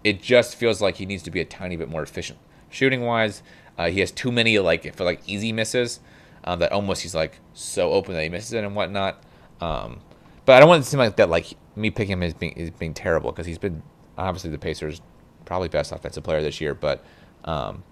it 0.03 0.21
just 0.21 0.55
feels 0.55 0.81
like 0.81 0.95
he 0.95 1.05
needs 1.05 1.23
to 1.23 1.31
be 1.31 1.39
a 1.39 1.45
tiny 1.45 1.75
bit 1.75 1.89
more 1.89 2.03
efficient 2.03 2.39
shooting 2.69 3.01
wise. 3.01 3.43
Uh, 3.77 3.89
he 3.89 3.99
has 3.99 4.11
too 4.11 4.31
many 4.31 4.59
like 4.59 4.93
for 4.95 5.03
like 5.03 5.21
easy 5.27 5.51
misses 5.51 5.99
um, 6.43 6.59
that 6.59 6.71
almost 6.71 7.01
he's 7.01 7.15
like 7.15 7.39
so 7.53 7.91
open 7.91 8.13
that 8.13 8.23
he 8.23 8.29
misses 8.29 8.53
it 8.53 8.63
and 8.63 8.75
whatnot. 8.75 9.23
Um, 9.61 10.01
but 10.45 10.53
I 10.53 10.59
don't 10.59 10.69
want 10.69 10.81
it 10.81 10.83
to 10.83 10.89
seem 10.89 10.99
like 10.99 11.15
that 11.15 11.29
like 11.29 11.53
me 11.75 11.89
picking 11.89 12.13
him 12.13 12.23
as 12.23 12.33
being 12.33 12.53
is 12.53 12.69
being 12.71 12.93
terrible 12.93 13.31
because 13.31 13.45
he's 13.45 13.57
been 13.57 13.81
obviously 14.17 14.49
the 14.49 14.57
Pacers 14.57 15.01
probably 15.45 15.69
best 15.69 15.91
offensive 15.91 16.23
player 16.23 16.41
this 16.41 16.61
year, 16.61 16.73
but 16.73 17.03
um, 17.45 17.83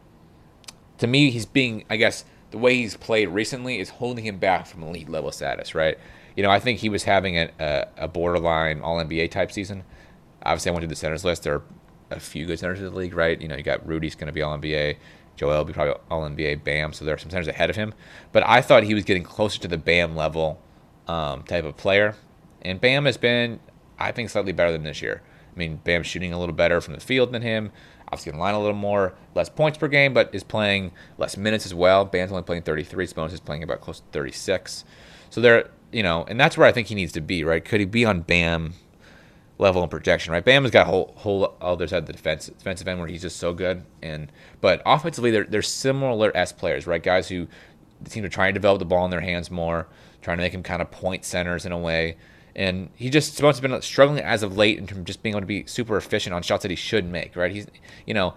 to 1.01 1.07
me 1.07 1.29
he's 1.31 1.45
being 1.45 1.83
I 1.89 1.97
guess 1.97 2.25
the 2.51 2.57
way 2.57 2.75
he's 2.75 2.95
played 2.95 3.29
recently 3.29 3.79
is 3.79 3.89
holding 3.89 4.25
him 4.25 4.37
back 4.37 4.67
from 4.67 4.83
elite 4.83 5.09
level 5.09 5.31
status, 5.31 5.73
right? 5.73 5.97
You 6.35 6.43
know, 6.43 6.49
I 6.49 6.59
think 6.59 6.79
he 6.79 6.89
was 6.89 7.03
having 7.03 7.37
a, 7.37 7.49
a, 7.59 7.87
a 7.97 8.07
borderline 8.07 8.81
All 8.81 8.97
NBA 8.97 9.31
type 9.31 9.51
season. 9.51 9.83
Obviously, 10.43 10.69
I 10.69 10.73
went 10.73 10.83
to 10.83 10.87
the 10.87 10.95
centers 10.95 11.25
list. 11.25 11.43
There 11.43 11.55
are 11.55 11.63
a 12.09 12.19
few 12.19 12.45
good 12.45 12.59
centers 12.59 12.79
in 12.79 12.85
the 12.85 12.91
league, 12.91 13.13
right? 13.13 13.41
You 13.41 13.47
know, 13.47 13.55
you 13.55 13.63
got 13.63 13.85
Rudy's 13.85 14.15
going 14.15 14.27
to 14.27 14.33
be 14.33 14.41
All 14.41 14.57
NBA. 14.57 14.97
Joel 15.35 15.57
will 15.57 15.65
be 15.65 15.73
probably 15.73 15.95
All 16.09 16.21
NBA. 16.21 16.63
Bam. 16.63 16.93
So 16.93 17.05
there 17.05 17.15
are 17.15 17.17
some 17.17 17.31
centers 17.31 17.47
ahead 17.47 17.69
of 17.69 17.75
him. 17.75 17.93
But 18.31 18.45
I 18.45 18.61
thought 18.61 18.83
he 18.83 18.93
was 18.93 19.05
getting 19.05 19.23
closer 19.23 19.59
to 19.61 19.67
the 19.67 19.77
Bam 19.77 20.15
level 20.15 20.61
um, 21.07 21.43
type 21.43 21.65
of 21.65 21.77
player. 21.77 22.15
And 22.61 22.79
Bam 22.79 23.05
has 23.05 23.17
been, 23.17 23.59
I 23.97 24.11
think, 24.11 24.29
slightly 24.29 24.51
better 24.51 24.71
than 24.71 24.83
this 24.83 25.01
year. 25.01 25.21
I 25.53 25.59
mean, 25.59 25.81
Bam's 25.83 26.07
shooting 26.07 26.33
a 26.33 26.39
little 26.39 26.55
better 26.55 26.79
from 26.81 26.93
the 26.93 26.99
field 26.99 27.31
than 27.31 27.41
him. 27.41 27.71
Obviously, 28.11 28.31
can 28.31 28.39
line 28.39 28.53
a 28.53 28.59
little 28.59 28.75
more, 28.75 29.13
less 29.35 29.49
points 29.49 29.77
per 29.77 29.87
game, 29.87 30.13
but 30.13 30.33
is 30.33 30.43
playing 30.43 30.91
less 31.17 31.37
minutes 31.37 31.65
as 31.65 31.73
well. 31.73 32.03
Bam's 32.03 32.31
only 32.31 32.43
playing 32.43 32.63
33. 32.63 33.07
Sabonis 33.07 33.31
is 33.31 33.39
playing 33.39 33.63
about 33.63 33.79
close 33.81 33.99
to 33.99 34.05
36. 34.11 34.83
So 35.29 35.39
they're, 35.39 35.69
you 35.93 36.03
know, 36.03 36.25
and 36.27 36.39
that's 36.39 36.57
where 36.57 36.67
I 36.67 36.73
think 36.73 36.87
he 36.87 36.95
needs 36.95 37.13
to 37.13 37.21
be, 37.21 37.43
right? 37.43 37.63
Could 37.63 37.79
he 37.79 37.85
be 37.85 38.03
on 38.03 38.21
Bam 38.21 38.73
level 39.61 39.81
and 39.83 39.91
projection, 39.91 40.33
right? 40.33 40.43
Bam 40.43 40.63
has 40.63 40.71
got 40.71 40.87
whole 40.87 41.13
whole 41.17 41.55
other 41.61 41.87
side 41.87 41.99
of 41.99 42.05
the 42.07 42.13
defense 42.13 42.47
defensive 42.47 42.87
end 42.87 42.99
where 42.99 43.07
he's 43.07 43.21
just 43.21 43.37
so 43.37 43.53
good, 43.53 43.83
and 44.01 44.31
but 44.59 44.81
offensively 44.85 45.31
they're 45.31 45.45
they're 45.45 45.61
similar 45.61 46.35
s 46.35 46.51
players, 46.51 46.85
right? 46.87 47.01
Guys 47.01 47.29
who 47.29 47.47
seem 48.07 48.23
to 48.23 48.29
try 48.29 48.47
and 48.47 48.53
develop 48.55 48.79
the 48.79 48.85
ball 48.85 49.05
in 49.05 49.11
their 49.11 49.21
hands 49.21 49.51
more, 49.51 49.87
trying 50.21 50.37
to 50.37 50.43
make 50.43 50.53
him 50.53 50.63
kind 50.63 50.81
of 50.81 50.91
point 50.91 51.23
centers 51.23 51.65
in 51.65 51.71
a 51.71 51.77
way. 51.77 52.17
And 52.55 52.89
he 52.95 53.09
just 53.09 53.37
to 53.37 53.45
have 53.45 53.61
been 53.61 53.81
struggling 53.81 54.19
as 54.19 54.43
of 54.43 54.57
late 54.57 54.77
in 54.77 54.87
terms 54.87 54.99
of 54.99 55.05
just 55.05 55.23
being 55.23 55.33
able 55.33 55.41
to 55.41 55.45
be 55.45 55.65
super 55.65 55.97
efficient 55.97 56.33
on 56.33 56.41
shots 56.41 56.63
that 56.63 56.71
he 56.71 56.75
should 56.75 57.05
make, 57.05 57.35
right? 57.35 57.51
He's, 57.51 57.67
you 58.05 58.13
know, 58.13 58.35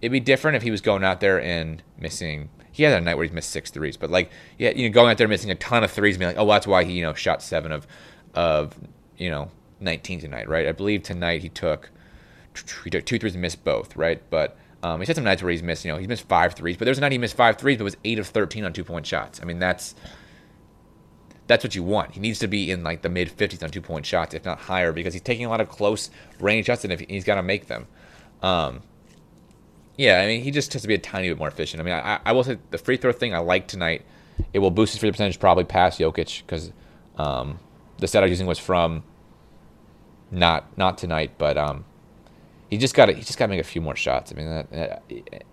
it'd 0.00 0.12
be 0.12 0.20
different 0.20 0.56
if 0.56 0.62
he 0.62 0.70
was 0.70 0.80
going 0.80 1.02
out 1.02 1.20
there 1.20 1.40
and 1.40 1.82
missing. 1.98 2.50
He 2.70 2.82
had 2.82 2.92
a 2.92 3.00
night 3.00 3.16
where 3.16 3.26
he 3.26 3.32
missed 3.32 3.50
six 3.50 3.70
threes, 3.70 3.96
but 3.96 4.10
like, 4.10 4.30
yeah, 4.58 4.70
you 4.70 4.88
know, 4.88 4.92
going 4.92 5.10
out 5.10 5.18
there 5.18 5.28
missing 5.28 5.50
a 5.50 5.54
ton 5.54 5.84
of 5.84 5.90
threes, 5.90 6.18
being 6.18 6.28
like, 6.28 6.38
oh, 6.38 6.46
that's 6.46 6.66
why 6.66 6.84
he, 6.84 6.92
you 6.92 7.02
know, 7.02 7.14
shot 7.14 7.42
seven 7.42 7.72
of, 7.72 7.86
of, 8.34 8.74
you 9.16 9.30
know, 9.30 9.50
19 9.80 10.20
tonight, 10.20 10.48
right? 10.48 10.66
I 10.66 10.72
believe 10.72 11.02
tonight 11.02 11.42
he 11.42 11.48
took 11.48 11.90
he 12.84 12.90
took 12.90 13.04
two 13.04 13.18
threes 13.18 13.34
and 13.34 13.42
missed 13.42 13.64
both, 13.64 13.96
right? 13.96 14.22
But 14.30 14.56
um, 14.82 15.00
he's 15.00 15.08
had 15.08 15.16
some 15.16 15.24
nights 15.24 15.42
where 15.42 15.50
he's 15.50 15.62
missed, 15.62 15.84
you 15.84 15.90
know, 15.90 15.98
he's 15.98 16.08
missed 16.08 16.28
five 16.28 16.54
threes, 16.54 16.76
but 16.76 16.84
there's 16.84 16.98
a 16.98 17.00
night 17.00 17.12
he 17.12 17.18
missed 17.18 17.36
five 17.36 17.56
threes, 17.56 17.78
but 17.78 17.84
was 17.84 17.96
eight 18.04 18.18
of 18.18 18.26
13 18.26 18.64
on 18.64 18.72
two 18.72 18.84
point 18.84 19.06
shots. 19.06 19.40
I 19.40 19.44
mean, 19.44 19.58
that's 19.58 19.94
that's 21.46 21.64
what 21.64 21.74
you 21.74 21.82
want. 21.82 22.12
He 22.12 22.20
needs 22.20 22.38
to 22.38 22.48
be 22.48 22.70
in 22.70 22.82
like 22.82 23.02
the 23.02 23.08
mid 23.08 23.28
50s 23.28 23.62
on 23.62 23.70
two 23.70 23.80
point 23.80 24.06
shots, 24.06 24.34
if 24.34 24.44
not 24.44 24.58
higher, 24.58 24.92
because 24.92 25.12
he's 25.12 25.22
taking 25.22 25.44
a 25.44 25.48
lot 25.48 25.60
of 25.60 25.68
close 25.68 26.10
range 26.40 26.66
shots, 26.66 26.84
and 26.84 26.92
if 26.92 27.00
he's 27.00 27.24
got 27.24 27.34
to 27.36 27.42
make 27.42 27.66
them. 27.66 27.86
Um, 28.42 28.82
yeah, 29.96 30.20
I 30.20 30.26
mean, 30.26 30.42
he 30.42 30.50
just 30.50 30.72
has 30.72 30.82
to 30.82 30.88
be 30.88 30.94
a 30.94 30.98
tiny 30.98 31.28
bit 31.28 31.38
more 31.38 31.48
efficient. 31.48 31.80
I 31.80 31.84
mean, 31.84 31.94
I, 31.94 32.20
I 32.24 32.32
will 32.32 32.44
say 32.44 32.58
the 32.70 32.78
free 32.78 32.96
throw 32.96 33.12
thing 33.12 33.34
I 33.34 33.38
like 33.38 33.68
tonight. 33.68 34.04
It 34.52 34.58
will 34.58 34.70
boost 34.70 34.92
his 34.92 35.00
free 35.00 35.08
throw 35.08 35.12
percentage 35.12 35.38
probably 35.38 35.64
past 35.64 36.00
Jokic 36.00 36.42
because 36.42 36.72
um, 37.16 37.60
the 37.98 38.08
stat 38.08 38.22
I 38.22 38.26
was 38.26 38.30
using 38.30 38.46
was 38.46 38.58
from 38.58 39.04
not 40.30 40.76
not 40.76 40.98
tonight, 40.98 41.32
but 41.38 41.56
um, 41.56 41.84
he 42.70 42.78
just 42.78 42.94
got 42.94 43.08
he 43.08 43.22
just 43.22 43.38
got 43.38 43.46
to 43.46 43.50
make 43.50 43.60
a 43.60 43.64
few 43.64 43.80
more 43.80 43.94
shots. 43.94 44.32
I 44.32 44.34
mean, 44.34 44.46
that, 44.46 44.70
that, 44.72 45.02
it, 45.08 45.44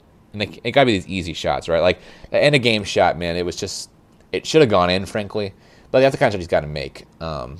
it 0.63 0.71
got 0.71 0.81
to 0.81 0.85
be 0.85 0.93
these 0.93 1.07
easy 1.07 1.33
shots, 1.33 1.69
right? 1.69 1.81
Like 1.81 1.99
the 2.31 2.41
end 2.41 2.55
of 2.55 2.61
game 2.61 2.83
shot, 2.83 3.17
man. 3.17 3.35
It 3.35 3.45
was 3.45 3.55
just 3.55 3.89
it 4.31 4.47
should 4.47 4.61
have 4.61 4.69
gone 4.69 4.89
in, 4.89 5.05
frankly. 5.05 5.53
But 5.91 5.99
that's 5.99 6.13
the 6.13 6.17
kind 6.17 6.33
of 6.33 6.39
he's 6.39 6.47
got 6.47 6.61
to 6.61 6.67
make. 6.67 7.05
Um, 7.21 7.57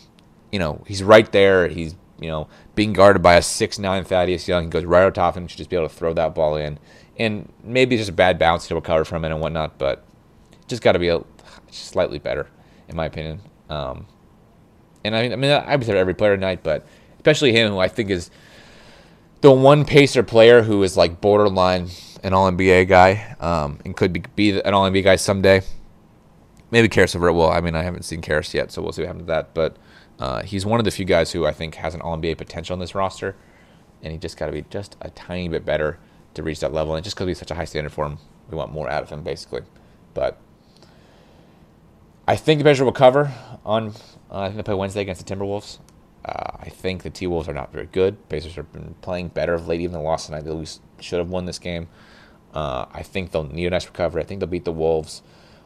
you 0.51 0.59
know, 0.59 0.83
he's 0.87 1.03
right 1.03 1.29
there. 1.31 1.67
He's 1.67 1.95
you 2.19 2.27
know 2.27 2.47
being 2.75 2.93
guarded 2.93 3.21
by 3.21 3.35
a 3.35 3.41
six 3.41 3.77
nine 3.77 4.03
Thaddeus 4.03 4.47
Young. 4.47 4.65
He 4.65 4.69
goes 4.69 4.85
right 4.85 5.05
on 5.05 5.13
top 5.13 5.35
of 5.35 5.41
him. 5.41 5.47
Should 5.47 5.57
just 5.57 5.69
be 5.69 5.75
able 5.75 5.89
to 5.89 5.95
throw 5.95 6.13
that 6.13 6.33
ball 6.33 6.55
in. 6.55 6.79
And 7.17 7.51
maybe 7.63 7.97
just 7.97 8.09
a 8.09 8.13
bad 8.13 8.39
bounce 8.39 8.67
to 8.69 8.75
recover 8.75 9.05
from 9.05 9.25
it 9.25 9.31
and 9.31 9.41
whatnot, 9.41 9.77
but 9.77 10.03
just 10.67 10.81
got 10.81 10.93
to 10.93 10.99
be 10.99 11.09
a 11.09 11.21
slightly 11.69 12.17
better, 12.17 12.47
in 12.87 12.95
my 12.95 13.05
opinion. 13.05 13.41
Um, 13.69 14.07
and 15.03 15.15
I 15.15 15.21
mean, 15.21 15.33
I 15.33 15.35
mean, 15.35 15.51
I 15.51 15.75
would 15.75 15.85
say 15.85 15.97
every 15.97 16.13
player 16.13 16.35
tonight, 16.35 16.61
but 16.63 16.87
especially 17.17 17.51
him, 17.51 17.71
who 17.71 17.79
I 17.79 17.87
think 17.87 18.09
is 18.09 18.31
the 19.41 19.51
one 19.51 19.85
Pacer 19.85 20.23
player 20.23 20.61
who 20.61 20.81
is 20.83 20.95
like 20.95 21.21
borderline 21.21 21.89
an 22.23 22.33
All 22.33 22.51
NBA 22.51 22.87
guy, 22.87 23.35
um, 23.39 23.79
and 23.83 23.95
could 23.95 24.13
be, 24.13 24.23
be 24.35 24.59
an 24.61 24.73
All 24.73 24.89
NBA 24.89 25.03
guy 25.03 25.15
someday. 25.15 25.61
Maybe 26.71 26.88
Caris 26.88 27.13
LeVert 27.13 27.34
will. 27.34 27.51
I 27.51 27.62
mean, 27.62 27.75
I 27.75 27.84
haven't 27.84 28.03
seen 28.03 28.21
Caris 28.21 28.53
yet, 28.53 28.71
so 28.71 28.81
we'll 28.81 28.93
see 28.93 29.01
what 29.01 29.07
happens 29.07 29.23
to 29.23 29.27
that. 29.27 29.53
But 29.53 29.77
uh, 30.19 30.41
he's 30.43 30.65
one 30.65 30.79
of 30.79 30.86
the 30.86 30.91
few 30.91 31.05
guys 31.05 31.31
who 31.31 31.45
I 31.45 31.51
think 31.51 31.75
has 31.75 31.93
an 31.93 32.01
All 32.01 32.17
NBA 32.17 32.38
potential 32.38 32.73
in 32.73 32.79
this 32.79 32.95
roster, 32.95 33.36
and 34.01 34.12
he 34.12 34.17
just 34.17 34.38
got 34.38 34.45
to 34.45 34.51
be 34.51 34.63
just 34.69 34.95
a 35.01 35.10
tiny 35.10 35.49
bit 35.49 35.65
better 35.65 35.99
to 36.34 36.43
reach 36.43 36.62
that 36.62 36.73
level. 36.73 36.95
And 36.95 37.03
just 37.03 37.15
because 37.15 37.27
he's 37.27 37.39
such 37.39 37.51
a 37.51 37.55
high 37.55 37.65
standard 37.65 37.91
for 37.91 38.05
him, 38.05 38.17
we 38.49 38.57
want 38.57 38.71
more 38.71 38.89
out 38.89 39.03
of 39.03 39.10
him, 39.10 39.21
basically. 39.21 39.62
But 40.13 40.38
I 42.27 42.36
think 42.36 42.60
the 42.60 42.63
Pacers 42.63 42.84
will 42.84 42.91
cover 42.91 43.34
on. 43.65 43.89
Uh, 44.29 44.39
I 44.39 44.45
think 44.45 44.57
they 44.57 44.63
play 44.63 44.75
Wednesday 44.75 45.01
against 45.01 45.25
the 45.25 45.36
Timberwolves. 45.36 45.79
Uh, 46.23 46.57
I 46.60 46.69
think 46.69 47.03
the 47.03 47.10
T 47.10 47.27
Wolves 47.27 47.49
are 47.49 47.53
not 47.53 47.73
very 47.73 47.88
good. 47.88 48.29
Pacers 48.29 48.55
have 48.55 48.71
been 48.71 48.95
playing 49.01 49.29
better 49.29 49.53
of 49.53 49.67
late, 49.67 49.81
even 49.81 49.93
the 49.93 49.99
loss 49.99 50.27
tonight. 50.27 50.45
They 50.45 50.65
should 50.99 51.19
have 51.19 51.29
won 51.29 51.45
this 51.45 51.60
game. 51.60 51.88
Uh, 52.53 52.86
I 52.91 53.01
think 53.01 53.31
they'll 53.31 53.43
need 53.43 53.65
a 53.65 53.69
nice 53.71 53.88
recovery. 53.88 54.21
I 54.21 54.25
think 54.25 54.39
they'll 54.39 54.49
beat 54.49 54.65
the 54.65 54.71
Wolves. 54.71 55.23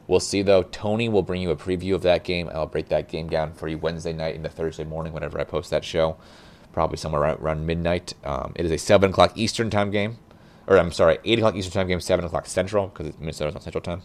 We'll 0.08 0.20
see 0.20 0.42
though. 0.42 0.64
Tony 0.64 1.10
will 1.10 1.24
bring 1.24 1.42
you 1.42 1.52
a 1.52 1.56
preview 1.56 1.96
of 1.96 2.04
that 2.04 2.24
game. 2.24 2.50
I'll 2.54 2.68
break 2.68 2.90
that 2.90 3.08
game 3.10 3.28
down 3.28 3.54
for 3.54 3.68
you 3.68 3.78
Wednesday 3.78 4.14
night 4.14 4.36
into 4.36 4.50
Thursday 4.50 4.84
morning 4.84 5.14
whenever 5.14 5.40
I 5.40 5.44
post 5.44 5.72
that 5.72 5.84
show, 5.84 6.18
probably 6.74 6.98
somewhere 6.98 7.22
around, 7.22 7.40
around 7.40 7.66
midnight. 7.66 8.14
Um, 8.24 8.54
it 8.56 8.66
is 8.66 8.72
a 8.72 8.78
seven 8.78 9.10
o'clock 9.10 9.34
Eastern 9.36 9.70
time 9.70 9.90
game, 9.90 10.18
or 10.68 10.78
I'm 10.78 10.92
sorry, 10.92 11.18
eight 11.26 11.40
o'clock 11.40 11.56
Eastern 11.56 11.74
time 11.74 11.88
game, 11.88 12.00
seven 12.00 12.26
o'clock 12.26 12.46
Central 12.46 12.88
because 12.88 13.18
Minnesota's 13.20 13.56
on 13.56 13.62
Central 13.62 13.82
time. 13.82 14.04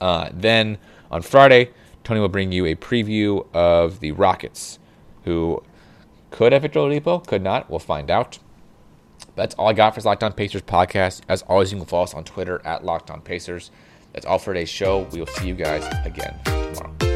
Uh, 0.00 0.28
then 0.32 0.78
on 1.10 1.22
Friday, 1.22 1.70
Tony 2.04 2.20
will 2.20 2.28
bring 2.28 2.52
you 2.52 2.66
a 2.66 2.74
preview 2.74 3.46
of 3.54 4.00
the 4.00 4.12
Rockets 4.12 4.78
who 5.24 5.62
could 6.30 6.52
have 6.52 6.62
Victor 6.62 6.80
Oladipo, 6.80 7.24
could 7.26 7.42
not. 7.42 7.70
We'll 7.70 7.78
find 7.78 8.10
out. 8.10 8.38
That's 9.36 9.54
all 9.54 9.68
I 9.68 9.72
got 9.72 9.94
for 9.94 10.00
this 10.00 10.04
Locked 10.04 10.22
On 10.24 10.32
Pacers 10.32 10.62
podcast. 10.62 11.22
As 11.28 11.42
always, 11.42 11.72
you 11.72 11.78
can 11.78 11.86
follow 11.86 12.04
us 12.04 12.14
on 12.14 12.24
Twitter 12.24 12.60
at 12.64 12.84
Locked 12.84 13.10
On 13.10 13.20
Pacers. 13.20 13.70
That's 14.12 14.26
all 14.26 14.38
for 14.38 14.52
today's 14.52 14.68
show. 14.68 15.08
We 15.12 15.18
will 15.18 15.26
see 15.26 15.48
you 15.48 15.54
guys 15.54 15.84
again 16.04 16.38
tomorrow. 16.44 17.11